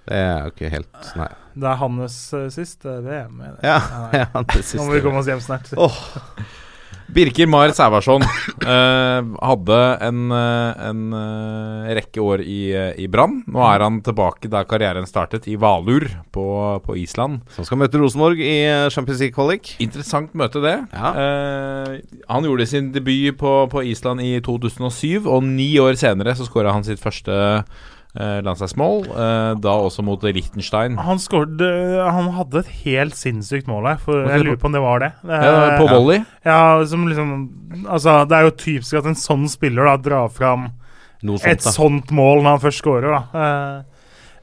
[0.08, 1.28] Det er jo ikke helt Nei.
[1.60, 3.42] Det er Hannes uh, siste VM.
[3.66, 3.80] Ja,
[4.22, 4.80] ja det siste.
[4.80, 5.68] Nå må vi komme oss hjem snart.
[5.76, 6.00] Åh.
[7.14, 13.40] Birker Mar Sævarsson eh, hadde en, eh, en eh, rekke år i, eh, i Brann.
[13.50, 16.06] Nå er han tilbake der karrieren startet, i Valur
[16.36, 16.46] på,
[16.86, 17.42] på Island.
[17.56, 18.56] Som skal møte Rosenborg i
[18.94, 19.74] Champions League Qualic.
[19.82, 20.76] Interessant møte, det.
[20.94, 21.14] Ja.
[21.26, 26.46] Eh, han gjorde sin debut på, på Island i 2007, og ni år senere så
[26.48, 27.40] skåra han sitt første
[28.18, 29.06] eh, landslagsmål.
[29.12, 30.98] uh, da også mot Liechtenstein.
[30.98, 31.62] Han skåret
[32.12, 35.12] Han hadde et helt sinnssykt mål her, for jeg lurer på om det var det.
[35.24, 36.24] Uh, Ja, på volley.
[36.46, 37.36] Ja, som liksom
[37.88, 40.72] Altså, det er jo typisk at en sånn spiller da drar fram
[41.22, 41.72] sånt, et da.
[41.72, 43.22] sånt mål når han først scorer, da.
[43.40, 43.82] Eh,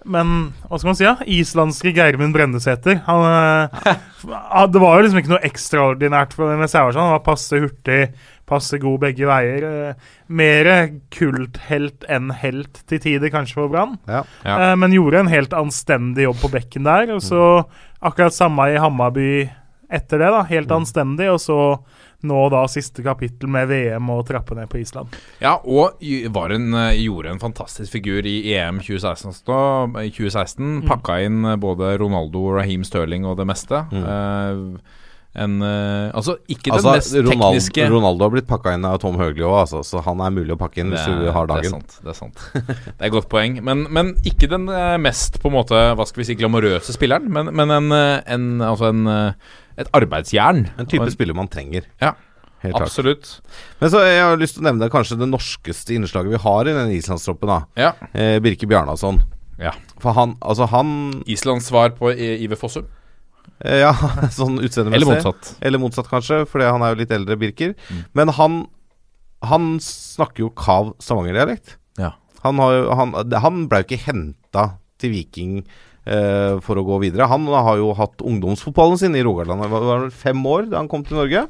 [0.07, 1.05] men hva skal man si?
[1.09, 1.17] da?
[1.27, 3.01] Islandske Geirmund Brendesæter.
[3.01, 3.97] Eh,
[4.31, 6.71] ah, det var jo liksom ikke noe ekstraordinært for- med.
[6.71, 8.13] Han var passe hurtig,
[8.47, 9.67] passe god begge veier.
[10.29, 10.77] Mer Mere
[11.15, 13.97] kulthelt enn helt til tider, kanskje, for Brann.
[14.09, 14.23] Ja.
[14.47, 14.57] Ja.
[14.57, 17.13] Eh, men gjorde en helt anstendig jobb på bekken der.
[17.17, 17.43] Og så
[18.01, 19.31] akkurat samme i Hammarby
[19.93, 20.43] etter det, da.
[20.51, 21.31] Helt anstendig.
[21.33, 21.61] Og så
[22.27, 25.15] nå da siste kapittel med VM og trappe ned på Island.
[25.43, 26.01] Ja, og
[26.35, 29.45] var en, eh, gjorde en fantastisk figur i EM 2016.
[29.47, 33.85] Da, I 2016 Pakka inn eh, både Ronaldo, Raheem Sterling og det meste.
[33.93, 35.05] Eh,
[35.37, 38.99] en eh, Altså, ikke den Altså, mest Ronaldo, tekniske Ronaldo har blitt pakka inn av
[39.03, 41.57] Tom Høgli òg, altså, så han er mulig å pakke inn hvis du har Det
[41.57, 41.77] er dagen.
[41.77, 41.97] sant.
[42.03, 43.59] Det er sant Det er et godt poeng.
[43.65, 47.29] Men, men ikke den eh, mest på en måte Hva skal vi si glamorøse spilleren,
[47.33, 49.07] men, men en, eh, en, altså en,
[49.77, 50.67] et arbeidsjern.
[50.81, 51.85] En type en, spiller man trenger.
[52.01, 52.15] Ja,
[52.63, 52.89] Helt klart.
[52.89, 53.29] Absolutt.
[53.83, 56.73] Men så jeg har lyst til å nevne kanskje det norskeste innslaget vi har i
[56.75, 57.51] den islandstroppen.
[57.53, 57.91] da Ja.
[58.17, 59.21] eh, Birke Bjarnason.
[59.61, 59.75] ja.
[60.01, 62.89] For han, altså han Islands svar på Iver Fossum.
[63.65, 63.93] Eh, Ja,
[64.39, 65.01] sånn utseendemessig.
[65.01, 65.51] Eller motsatt.
[65.61, 67.75] Eller motsatt, kanskje, fordi han er jo litt eldre, Birker.
[67.91, 68.05] Mm.
[68.19, 68.63] Men han
[69.47, 71.77] Han snakker jo kav stavangerdialekt.
[72.01, 72.15] Ja.
[72.43, 73.13] Han, har han,
[73.45, 74.63] han ble jo ikke henta
[74.99, 75.59] til Viking
[76.09, 77.29] eh, for å gå videre.
[77.31, 79.63] Han har jo hatt ungdomsfotballen sin i Rogaland.
[79.63, 81.45] Det var, fem år da han kom til Norge.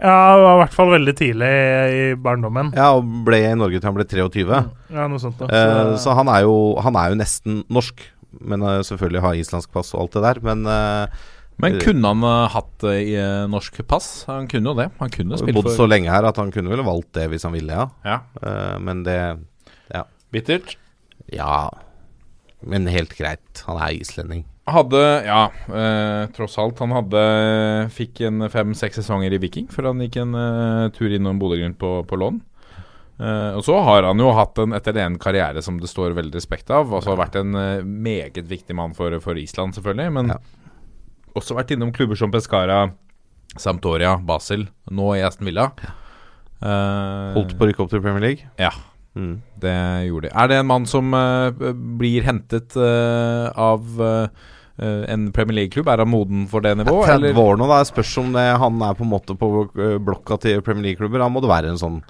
[0.00, 1.52] Ja, det var i hvert fall veldig tidlig
[2.00, 2.72] i barndommen.
[2.76, 4.58] Ja, Og ble i Norge til han ble 23.
[4.96, 5.46] Ja, noe sånt da.
[5.52, 8.02] Eh, Så, så han er, jo, han er jo nesten norsk.
[8.40, 10.42] Men eh, selvfølgelig har islandsk pass og alt det der.
[10.44, 11.24] Men eh,
[11.62, 14.26] Men kunne han uh, hatt det i uh, norsk pass?
[14.28, 14.90] Han kunne jo det.
[14.98, 17.46] Han kunne spilt bodd for så lenge her at han kunne vel valgt det hvis
[17.48, 17.86] han ville, ja.
[18.04, 18.18] Ja.
[18.42, 19.16] Uh, men det
[20.36, 20.76] Bittert.
[21.32, 21.70] Ja.
[22.60, 23.62] Men helt greit.
[23.66, 24.44] Han er islending.
[24.66, 26.80] Hadde, ja, eh, tross alt.
[26.82, 27.20] Han hadde
[27.94, 32.00] fikk en fem-seks sesonger i Viking før han gikk en eh, tur innom Bodø-Glimt på,
[32.08, 32.40] på lån.
[33.22, 36.16] Eh, og så har han jo hatt en etter det en karriere som det står
[36.18, 36.90] veldig respekt av.
[36.98, 40.12] Altså vært en eh, meget viktig mann for, for Island, selvfølgelig.
[40.18, 40.42] Men Ja.
[41.36, 42.86] Også vært innom klubber som Pescara,
[43.60, 45.70] Sampdoria, Basel, nå i Aston Villa.
[46.60, 48.50] Eh, Holdt på å rykke opp til Premier League.
[48.60, 48.72] Ja.
[49.16, 49.38] Mm.
[49.62, 49.76] Det
[50.08, 50.34] gjorde de.
[50.36, 51.48] Er det en mann som uh,
[51.96, 53.86] blir hentet uh, av
[54.76, 55.88] en Premier League-klubb?
[55.88, 57.08] Er han moden for det nivået?
[57.08, 57.38] 30 eller?
[57.40, 57.78] år nå, da.
[57.88, 59.48] Spørs om det, han er på en måte på
[60.04, 61.22] blokka til Premier League-klubber.
[61.24, 62.02] Da må det være en sånn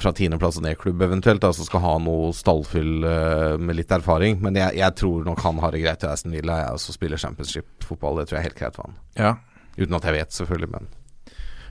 [0.00, 4.38] fra tiendeplass og ned-klubb eventuelt, da, som skal ha noe stallfyll eh, med litt erfaring.
[4.44, 6.62] Men jeg, jeg tror nok han har det greit i Aston Villa.
[6.62, 8.22] Jeg også spiller championship-fotball.
[8.22, 8.96] Det tror jeg er helt greit for han.
[9.18, 9.34] Ja.
[9.78, 10.88] Uten at jeg vet, selvfølgelig, men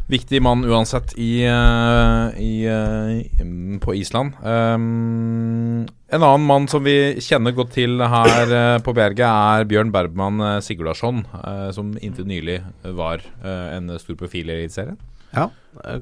[0.08, 4.38] Viktig mann uansett i, eh, i, eh, mm, på Island.
[4.40, 9.92] Um, en annen mann som vi kjenner godt til her eh, på Bjerget, er Bjørn
[9.92, 12.62] Bergman Sigurdarsson, uh, som inntil nylig
[12.96, 14.96] var uh, en stor profil i Eliteserien.
[15.36, 15.50] Ja,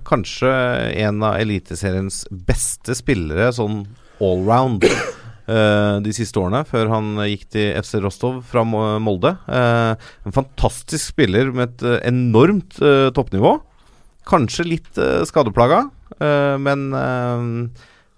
[0.08, 0.52] kanskje
[1.06, 3.84] en av Eliteseriens beste spillere sånn
[4.24, 9.36] allround eh, de siste årene, før han gikk til FC Rostov fra Molde.
[9.48, 12.80] Eh, en fantastisk spiller med et eh, enormt
[13.16, 13.58] toppnivå.
[14.26, 15.84] Kanskje litt uh, skadeplaga,
[16.58, 16.88] men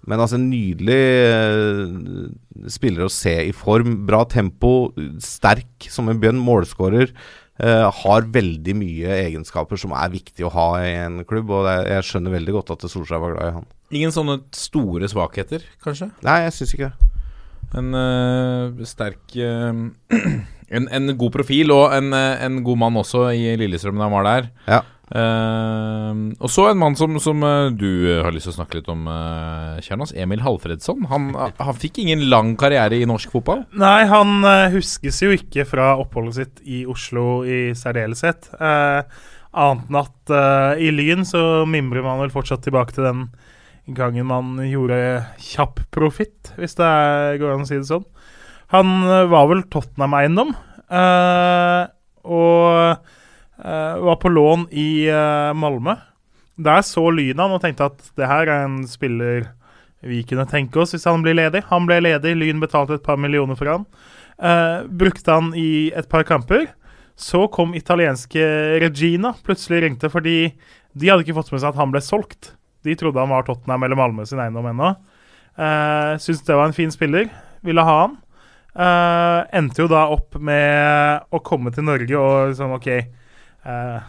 [0.08, 1.02] men altså en nydelig
[2.72, 4.06] spiller å se i form.
[4.08, 7.12] Bra tempo, sterk som en bjørn, målskårer.
[7.60, 11.50] Eh, har veldig mye egenskaper som er viktig å ha i en klubb.
[11.50, 13.66] Og er- jeg skjønner veldig godt at Solskjær var glad i han.
[13.90, 16.10] Ingen sånne store svakheter, kanskje?
[16.26, 17.08] Nei, jeg syns ikke det.
[17.78, 19.72] En eh, sterk eh,
[20.76, 24.28] en, en god profil, og en, en god mann også i Lillestrøm da han var
[24.28, 24.50] der.
[24.68, 24.82] Ja.
[25.08, 28.80] Eh, og så en mann som, som uh, du eh, har lyst til å snakke
[28.80, 30.12] litt om, uh, Kjernas.
[30.16, 31.08] Emil Halfredsson.
[31.12, 33.64] Han, han fikk ingen lang karriere i norsk fotball.
[33.78, 38.52] Nei, han eh, huskes jo ikke fra oppholdet sitt i Oslo i særdeleshet.
[38.60, 39.02] Uh,
[39.58, 43.28] annet enn at eh, i Lyn så mimrer man vel fortsatt tilbake til den
[43.96, 44.98] gangen man gjorde
[45.40, 48.04] kjapp profitt, hvis det er, går an å si det sånn.
[48.74, 50.52] Han eh, var vel Tottenham-eiendom,
[50.92, 51.84] eh,
[52.28, 53.16] og eh,
[53.58, 55.96] var på lån i eh, Malmö.
[56.58, 59.48] Der så Lyn han og tenkte at det her er en spiller
[60.06, 61.64] vi kunne tenke oss hvis han blir ledig.
[61.72, 63.86] Han ble ledig, Lyn betalte et par millioner for han.
[64.38, 66.68] Uh, brukte han i et par kamper.
[67.18, 68.44] Så kom italienske
[68.78, 70.52] Regina plutselig ringte fordi
[70.94, 72.52] de hadde ikke fått med seg at han ble solgt.
[72.86, 74.94] De trodde han var Tottenham eller Malmö sin eiendom ennå.
[75.58, 77.26] Uh, Syntes det var en fin spiller.
[77.66, 78.18] Ville ha han.
[78.78, 82.92] Uh, endte jo da opp med å komme til Norge og liksom OK
[83.68, 84.00] uh,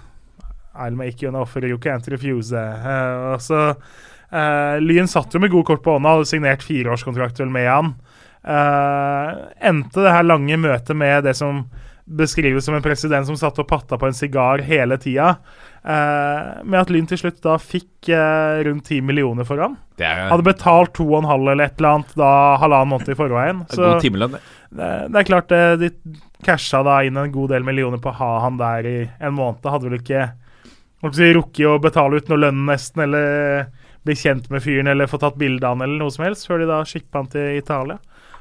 [0.79, 2.53] I'll make you an offer you can't refuse.
[2.55, 7.43] Uh, og så uh, Lyn satt jo med gode kort på hånda, hadde signert fireårskontrakt
[7.47, 7.93] med han.
[8.39, 11.65] Endte det her lange møtet med det som
[12.09, 15.35] beskrives som en president som satt og patta på en sigar hele tida,
[15.85, 19.77] uh, med at Lyn til slutt da fikk uh, rundt ti millioner for han.
[19.99, 22.31] Det er Hadde betalt 2,5 eller et eller annet da
[22.63, 23.61] halvannen måned i forveien.
[23.69, 24.39] Så god timelønn.
[24.39, 24.41] det.
[24.79, 25.91] det, er klart det, de
[26.45, 29.65] casha da inn en god del millioner på å ha han der i en måned.
[29.65, 30.29] Hadde vel ikke
[31.15, 33.67] si, rukket å betale ut noe lønn nesten, eller
[34.07, 36.63] bli kjent med fyren eller få tatt bilde av han eller noe som helst, før
[36.63, 37.99] de da skippa han til Italia.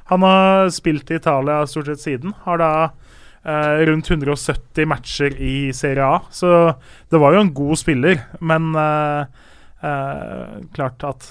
[0.09, 2.33] Han har spilt i Italia stort sett siden.
[2.47, 6.73] Har da eh, rundt 170 matcher i Serie A, så
[7.11, 9.45] det var jo en god spiller, men eh,
[9.85, 11.29] eh, klart at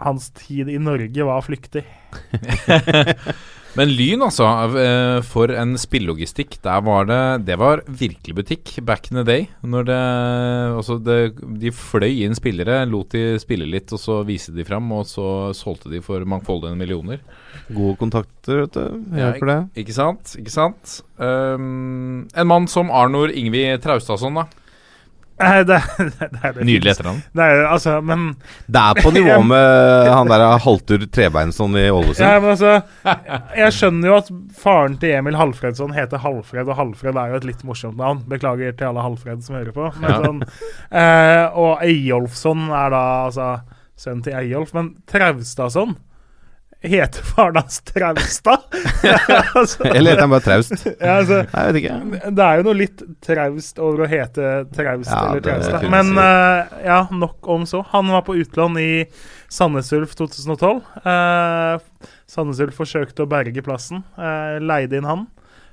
[0.00, 1.86] hans tid i Norge var flyktig.
[3.78, 4.46] Men Lyn, altså.
[4.80, 6.56] eh, For en spillelogistikk.
[6.64, 9.46] Der var det Det var virkelig butikk back in the day.
[9.62, 10.00] Når det
[10.80, 11.18] Altså, det,
[11.60, 15.54] de fløy inn spillere, lot de spille litt, og så viste de fram, og så
[15.56, 17.20] solgte de for mangfoldige millioner.
[17.70, 19.00] Gode kontakter, vet du.
[19.18, 19.58] Hjelper det.
[19.84, 20.34] Ikke sant?
[20.40, 20.96] Ikke sant?
[21.20, 24.46] Um, en mann som Arnor Ingvi Traustason, da.
[25.70, 27.20] Det, det, det det Nydelig etternavn.
[27.40, 28.26] Er, altså, men
[28.68, 32.20] Det er på nivå med han der Haltur Trebeinsson i Ålesund.
[32.26, 32.74] Ja, men altså
[33.56, 34.30] Jeg skjønner jo at
[34.60, 38.20] faren til Emil Halfredsson heter Halfred, og Halfred er jo et litt morsomt navn.
[38.28, 39.88] Beklager til alle Halfred som hører på.
[40.00, 40.20] Men Ja.
[40.26, 40.42] sånn,
[40.92, 43.48] eh, og Eyolfsson er da altså
[44.00, 44.74] sønnen til Eyolf.
[44.76, 45.96] Men Traustadsson
[46.82, 48.62] heter faren hans Traustad?
[49.54, 50.86] altså, Eller heter han bare Traust?
[51.00, 52.30] ja, altså, Nei, jeg vet ikke.
[52.38, 55.88] det er jo noe litt traust over å hete Traust Ja, eller Traustad.
[55.92, 57.82] Men eh, ja, nok om så.
[57.92, 58.92] Han var på utlån i
[59.50, 60.80] Sandnes Ulf 2012.
[61.04, 64.04] Uh, Sandnes Ulf forsøkte å berge plassen.
[64.16, 65.26] Uh, leide inn han.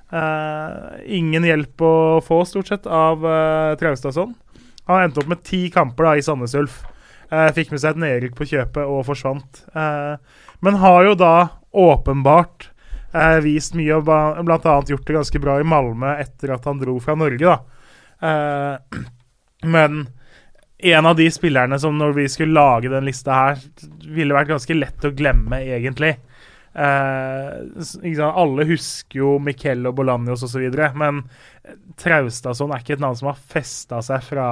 [0.07, 4.35] Uh, ingen hjelp å få, stort sett, av uh, Traustadsson.
[4.87, 6.81] Han endte opp med ti kamper da i Sandnes Ulf.
[7.27, 9.65] Uh, fikk med seg et nedrykk på kjøpet og forsvant.
[9.75, 11.33] Eh, men har jo da
[11.77, 12.69] åpenbart
[13.13, 14.75] eh, vist mye, og bl.a.
[14.87, 17.57] gjort det ganske bra i Malmö etter at han dro fra Norge, da.
[18.27, 19.01] Eh,
[19.75, 20.07] men
[20.77, 23.61] en av de spillerne som når vi skulle lage den lista her,
[24.05, 26.15] ville vært ganske lett å glemme, egentlig.
[26.77, 28.19] Eh, sant?
[28.27, 31.23] Alle husker jo Miquel og Bolanjos osv., men
[31.97, 34.47] Traustason er ikke et navn som har festa seg fra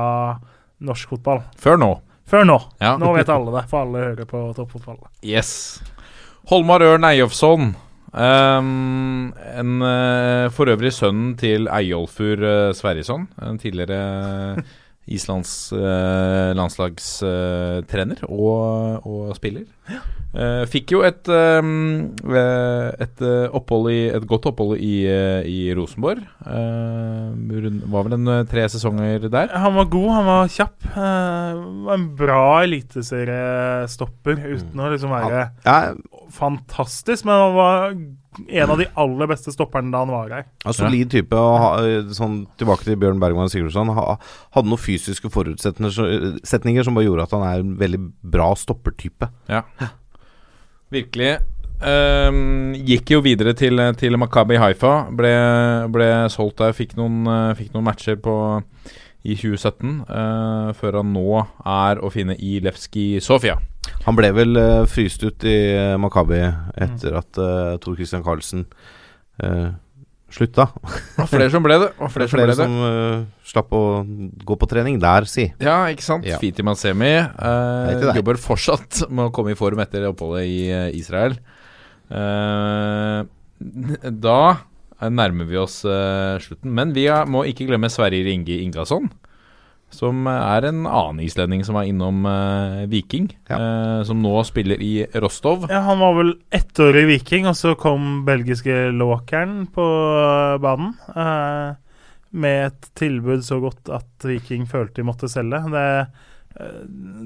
[0.85, 1.43] norsk fotball.
[1.61, 1.91] Før nå.
[2.25, 2.57] Før nå.
[2.81, 2.95] Ja.
[2.97, 5.03] Nå vet alle det, for alle hører på toppfotball.
[5.21, 5.51] Yes.
[6.45, 7.71] Holmar Ørn Eyolfsson.
[8.13, 14.61] Um, en, uh, for øvrig sønnen til Eyolfur uh, Sverrisson, en tidligere
[15.09, 19.65] Islands uh, landslagstrener og, og spiller.
[20.35, 25.45] Eh, fikk jo et, um, eh, et, eh, opphold i, et godt opphold i, eh,
[25.47, 26.25] i Rosenborg.
[26.43, 29.53] Eh, var vel en eh, tre sesonger der.
[29.55, 30.75] Han var god, han var kjapp.
[30.91, 35.77] Eh, var en bra eliteseriestopper uten å liksom være Ja,
[36.33, 37.95] fantastisk, men han var
[38.47, 40.45] en av de aller beste stopperne da han var her.
[40.65, 41.39] Ja, solid type.
[41.39, 41.71] Og ha,
[42.15, 43.93] sånn, tilbake til Bjørn Bergman Sigurdsson.
[43.95, 44.17] Ha,
[44.57, 48.01] hadde noen fysiske forutsetninger som bare gjorde at han er en veldig
[48.35, 49.31] bra stoppertype.
[49.51, 49.63] Ja.
[50.93, 51.37] Virkelig.
[51.75, 54.93] Um, gikk jo videre til, til Makabi Haifa.
[55.15, 55.33] Ble,
[55.93, 56.75] ble solgt der.
[56.75, 58.35] Fikk noen, eh, fikk noen matcher på,
[59.25, 63.57] i 2017, uh, før han nå er å finne i Levski Sofia.
[64.05, 66.41] Han ble vel uh, fryst ut i uh, Makabi
[66.85, 68.67] etter at uh, Tor Christian Karlsen
[70.31, 70.69] slutta.
[71.21, 71.89] Og flere som ble det.
[71.99, 73.83] Og flere, Flere, som ble som slapp å
[74.47, 75.47] gå på trening der, si.
[75.63, 76.27] Ja, ikke sant.
[76.27, 76.39] Ja.
[76.41, 81.37] Fiti Mansemi eh, jobber fortsatt med å komme i form etter oppholdet i eh, Israel.
[82.09, 83.19] Eh,
[85.01, 89.09] nærmer vi oss uh, slutten, men vi må ikke glemme Sverrir Inge Ingasson.
[89.95, 93.29] Som er en annen islending som var innom uh, Viking.
[93.47, 95.67] eh, som nå spiller i Rostov.
[95.71, 99.85] Ja, han var vel ett år i Viking, og så kom belgiske Låkeren på
[100.59, 100.95] banen.
[101.15, 101.75] eh,
[102.35, 105.61] med et tilbud så godt at Viking følte de måtte selge.
[105.71, 105.85] Det,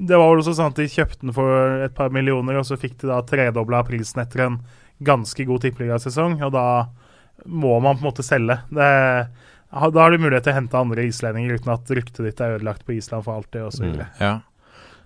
[0.06, 2.78] det var vel også sånn at de kjøpte den for et par millioner, og så
[2.78, 4.60] fikk de da tredobla prisen etter en
[5.02, 6.66] ganske god tippeligasesong, og da
[7.44, 8.58] må man på en måte selge.
[8.70, 8.90] Det,
[9.70, 12.86] da har du mulighet til å hente andre islendinger uten at ryktet ditt er ødelagt
[12.86, 13.90] på Island for alltid, osv.
[13.92, 14.00] Mm.
[14.18, 14.38] Ja.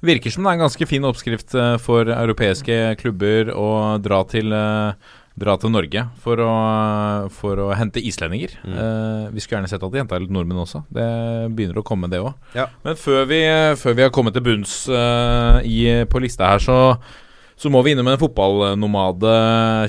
[0.05, 3.69] Virker som det er en ganske fin oppskrift eh, for europeiske klubber å
[4.05, 6.55] dra til, eh, dra til Norge for å,
[7.33, 8.57] for å hente islendinger.
[8.65, 8.75] Mm.
[8.75, 10.85] Eh, vi skulle gjerne sett at de henta litt nordmenn også.
[10.93, 11.09] Det
[11.57, 12.35] begynner å komme, det òg.
[12.57, 12.69] Ja.
[12.85, 13.41] Men før vi,
[13.81, 15.79] før vi har kommet til bunns eh, i,
[16.11, 16.79] på lista her, så,
[17.57, 19.35] så må vi innom en fotballnomade,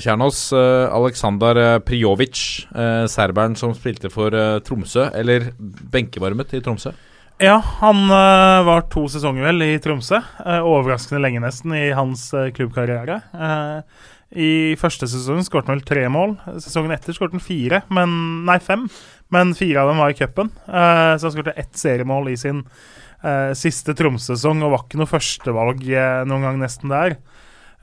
[0.04, 0.40] Kjernås.
[0.54, 2.40] Uh, Aleksandar eh, Prijovic,
[2.70, 6.94] eh, serberen som spilte for eh, Tromsø, eller benkevarmet i Tromsø.
[7.42, 10.22] Ja, han var to sesonger vel i Tromsø.
[10.64, 13.18] Overraskende lenge nesten i hans klubbkarriere.
[13.36, 14.06] Eh,
[14.40, 16.32] I første sesong skåret han vel tre mål.
[16.56, 18.16] Sesongen etter skåret han fire, men,
[18.48, 18.86] nei fem.
[19.28, 20.50] Men fire av dem var i cupen.
[20.66, 25.10] Uh, så han skåret ett seriemål i sin uh, siste Tromsø-sesong og var ikke noe
[25.10, 27.18] førstevalg uh, noen gang nesten der.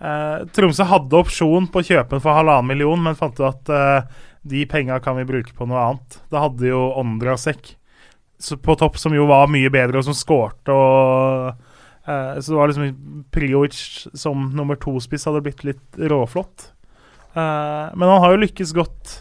[0.03, 3.71] Eh, Tromsø hadde opsjon på å kjøpe den for halvannen million, men fant ut at
[3.71, 6.17] eh, de penga kan vi bruke på noe annet.
[6.33, 7.75] Da hadde jo Ondrasek
[8.59, 11.53] på topp, som jo var mye bedre, og som skårte og
[12.03, 13.79] eh, Så det var liksom Priovic
[14.11, 16.71] som nummer to-spiss hadde blitt litt råflott.
[17.33, 19.13] Men han har jo lykkes godt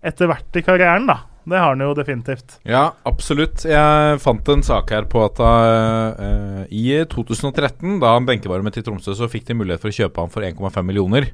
[0.00, 1.18] etter hvert i karrieren, da.
[1.48, 2.58] Det har han jo definitivt.
[2.68, 3.64] Ja, absolutt.
[3.68, 9.16] Jeg fant en sak her på at uh, i 2013, da han benkevarmet til Tromsø,
[9.16, 11.30] så fikk de mulighet for å kjøpe han for 1,5 millioner.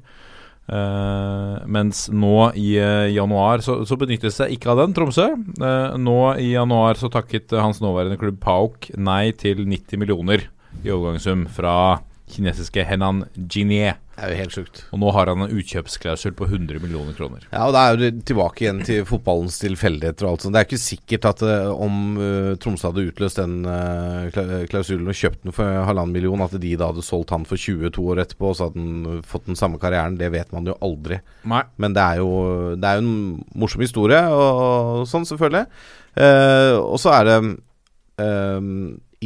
[0.64, 5.26] Uh, mens nå i uh, januar så, så benyttes seg ikke av den, Tromsø.
[5.60, 10.46] Uh, nå i januar så takket hans nåværende klubb Pauk nei til 90 millioner
[10.80, 12.00] i overgangssum fra
[12.32, 13.98] kinesiske Henan Jinie.
[14.14, 14.80] Det er jo helt sjukt.
[14.94, 17.46] Og nå har han en utkjøpsklausul på 100 millioner kroner.
[17.50, 20.54] Ja, og da er det tilbake igjen til fotballens tilfeldigheter og alt sånt.
[20.54, 24.28] Det er ikke sikkert at eh, om uh, Tromsø hadde utløst den uh,
[24.70, 28.06] klausulen og kjøpt den for halvannen million, at de da hadde solgt han for 22
[28.14, 30.18] år etterpå, og så hadde han fått den samme karrieren.
[30.20, 31.18] Det vet man jo aldri.
[31.50, 31.64] Nei.
[31.82, 32.30] Men det er jo,
[32.78, 35.66] det er jo en morsom historie, og sånn selvfølgelig.
[36.14, 37.38] Uh, og så er det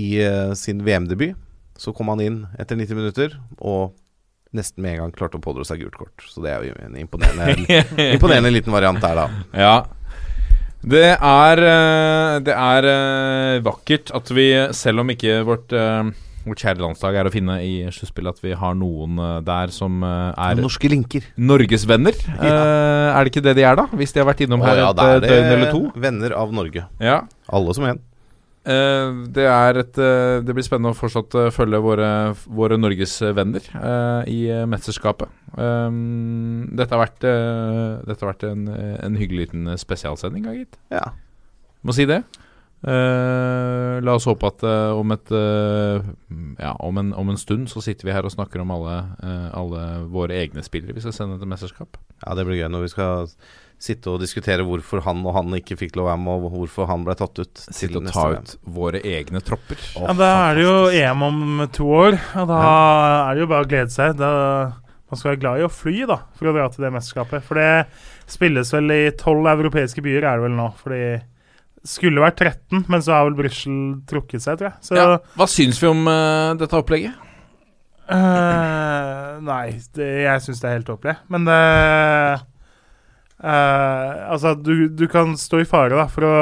[0.00, 0.08] I
[0.56, 1.36] sin VM-debut
[1.78, 3.92] så kom han inn etter 90 minutter, og
[4.56, 6.24] nesten med en gang klarte å pådra seg gult kort.
[6.30, 7.78] Så det er jo en imponerende,
[8.14, 9.28] imponerende liten variant der, da.
[9.52, 9.74] Ja.
[10.78, 16.10] Det er, eh, det er eh, vakkert at vi, selv om ikke vårt, eh,
[16.46, 20.56] vårt kjære landslag er å finne i sluttspillet, at vi har noen der som er
[20.56, 21.26] Norske linker.
[21.36, 22.16] norgesvenner.
[22.38, 22.54] Ja.
[23.10, 23.88] er det ikke det de er, da?
[23.92, 25.82] Hvis de har vært innom her ja, et døgn eller to?
[25.98, 26.86] venner av Norge.
[27.02, 27.20] Ja.
[27.52, 28.00] Alle som en.
[28.68, 32.08] Eh, det et eh, Det blir spennende å fortsatt eh, følge våre,
[32.44, 33.70] våre norgesvenner
[34.28, 35.30] i mesterskapet.
[35.48, 40.76] Dette har vært, dette har vært en, en hyggelig liten spesialsending, gitt.
[40.92, 41.08] Ja.
[41.82, 42.22] Må si det.
[42.78, 45.98] Uh, la oss håpe at uh, om et uh,
[46.62, 49.00] Ja, om en, om en stund så sitter vi her og snakker om alle,
[49.50, 51.98] alle våre egne spillere vi skal sende til mesterskap.
[52.22, 53.32] ja, det blir gøy når vi skal
[53.78, 56.88] sitte og diskutere hvorfor han og han ikke fikk lov å være med, og hvorfor
[56.90, 57.62] han ble tatt ut.
[57.70, 58.42] Sitte og ta VM.
[58.42, 59.78] ut våre egne tropper.
[59.94, 60.74] Oh, Ja, da er det jo.
[60.98, 62.58] EM om to år, og da
[63.28, 64.18] er det jo bare å glede seg.
[64.18, 64.30] Da,
[65.08, 67.46] man skal være glad i å fly da, for å dra til det mesterskapet.
[67.46, 67.70] For det
[68.28, 70.68] spilles vel i tolv europeiske byer, er det vel nå.
[70.82, 71.02] Fordi
[71.78, 73.78] det skulle vært 13, men så har vel Brussel
[74.10, 74.78] trukket seg, tror jeg.
[74.84, 75.06] Så Ja,
[75.38, 77.14] hva syns vi om uh, dette opplegget?
[78.08, 81.14] Uh, Nei, det, jeg syns det er helt tåpelig.
[81.30, 82.46] Men det eh,
[83.38, 86.34] Altså, du, du kan stå i fare da, for å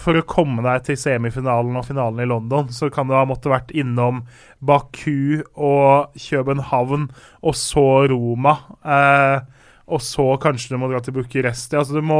[0.00, 3.52] for å komme deg til semifinalen og finalen i London, så kan du ha måttet
[3.52, 4.22] vært innom
[4.64, 7.08] Baku og København,
[7.42, 8.56] og så Roma.
[8.82, 9.38] Eh,
[9.86, 11.76] og så kanskje du må dra til Bucuresti.
[11.78, 12.18] Altså, du må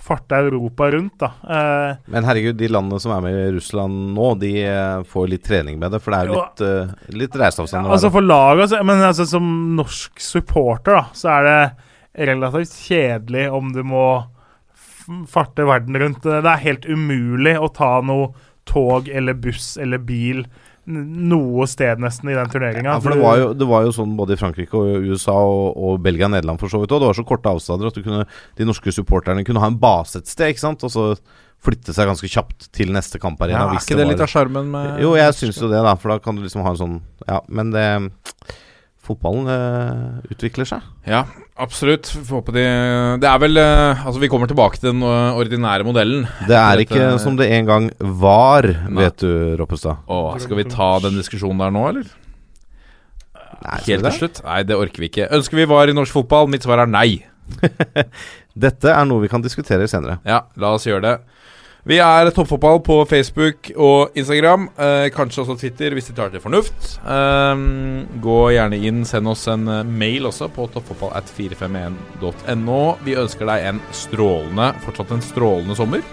[0.00, 1.32] farte Europa rundt, da.
[1.42, 5.44] Eh, Men herregud, de landene som er med i Russland nå, de eh, får litt
[5.46, 6.02] trening med det.
[6.04, 6.38] For det er Jo.
[6.38, 7.90] litt, uh, litt reiseavstand.
[7.90, 11.60] Ja, altså for laget, altså, men altså, som norsk supporter, da, så er det
[12.18, 14.04] relativt kjedelig om du må
[15.30, 16.22] farte verden rundt.
[16.26, 18.32] Det er helt umulig å ta noe
[18.68, 20.44] tog eller buss eller bil
[20.90, 22.96] noe sted nesten i den turneringa.
[22.96, 25.76] Ja, for det var, jo, det var jo sånn både i Frankrike og USA og,
[25.76, 27.02] og Belgia og Nederland for så vidt òg.
[27.04, 28.24] Det var så korte avstander at du kunne,
[28.58, 30.82] de norske supporterne kunne ha en base et sted, ikke sant.
[30.86, 31.04] Og så
[31.60, 33.66] flytte seg ganske kjapt til neste kamparena.
[33.68, 35.94] Ja, er ikke det var- litt av sjarmen med Jo, jeg syns jo det, da.
[36.00, 37.86] For da kan du liksom ha en sånn Ja, men det
[39.10, 40.84] Fotballen eh, utvikler seg.
[41.10, 41.24] Ja,
[41.58, 42.06] absolutt.
[42.14, 42.62] Får håpe de
[43.20, 46.24] Det er vel eh, Altså, vi kommer tilbake til den eh, ordinære modellen.
[46.46, 47.90] Det er Dette- ikke som det en gang
[48.22, 49.02] var, Nei.
[49.02, 50.04] vet du, Roppestad.
[50.08, 52.08] Åh, skal vi ta den diskusjonen der nå, eller?
[53.60, 54.38] Nei, Helt til slutt?
[54.46, 55.26] Nei, det orker vi ikke.
[55.36, 56.46] Ønsker vi var i norsk fotball?
[56.48, 57.18] Mitt svar er nei.
[58.64, 60.16] Dette er noe vi kan diskutere senere.
[60.26, 61.12] Ja, la oss gjøre det.
[61.90, 64.68] Vi er Toppfotball på Facebook og Instagram.
[64.78, 66.92] Eh, kanskje også Twitter, hvis de tar til fornuft.
[67.02, 67.64] Eh,
[68.22, 72.78] gå gjerne inn, send oss en eh, mail også på toppfotball at451.no.
[73.02, 76.06] Vi ønsker deg en strålende, fortsatt en strålende sommer.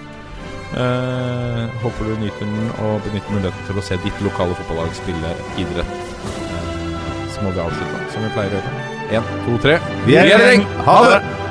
[0.73, 5.39] Eh, håper du nyter den og benytter muligheten til å se ditt lokale fotballag spille
[5.61, 5.97] idrett.
[6.34, 8.88] Eh, så må vi avslutte, som vi pleier å gjøre.
[9.13, 9.78] Én, to, tre.
[10.09, 10.71] Vi er i gjeng.
[10.89, 11.47] Ha det!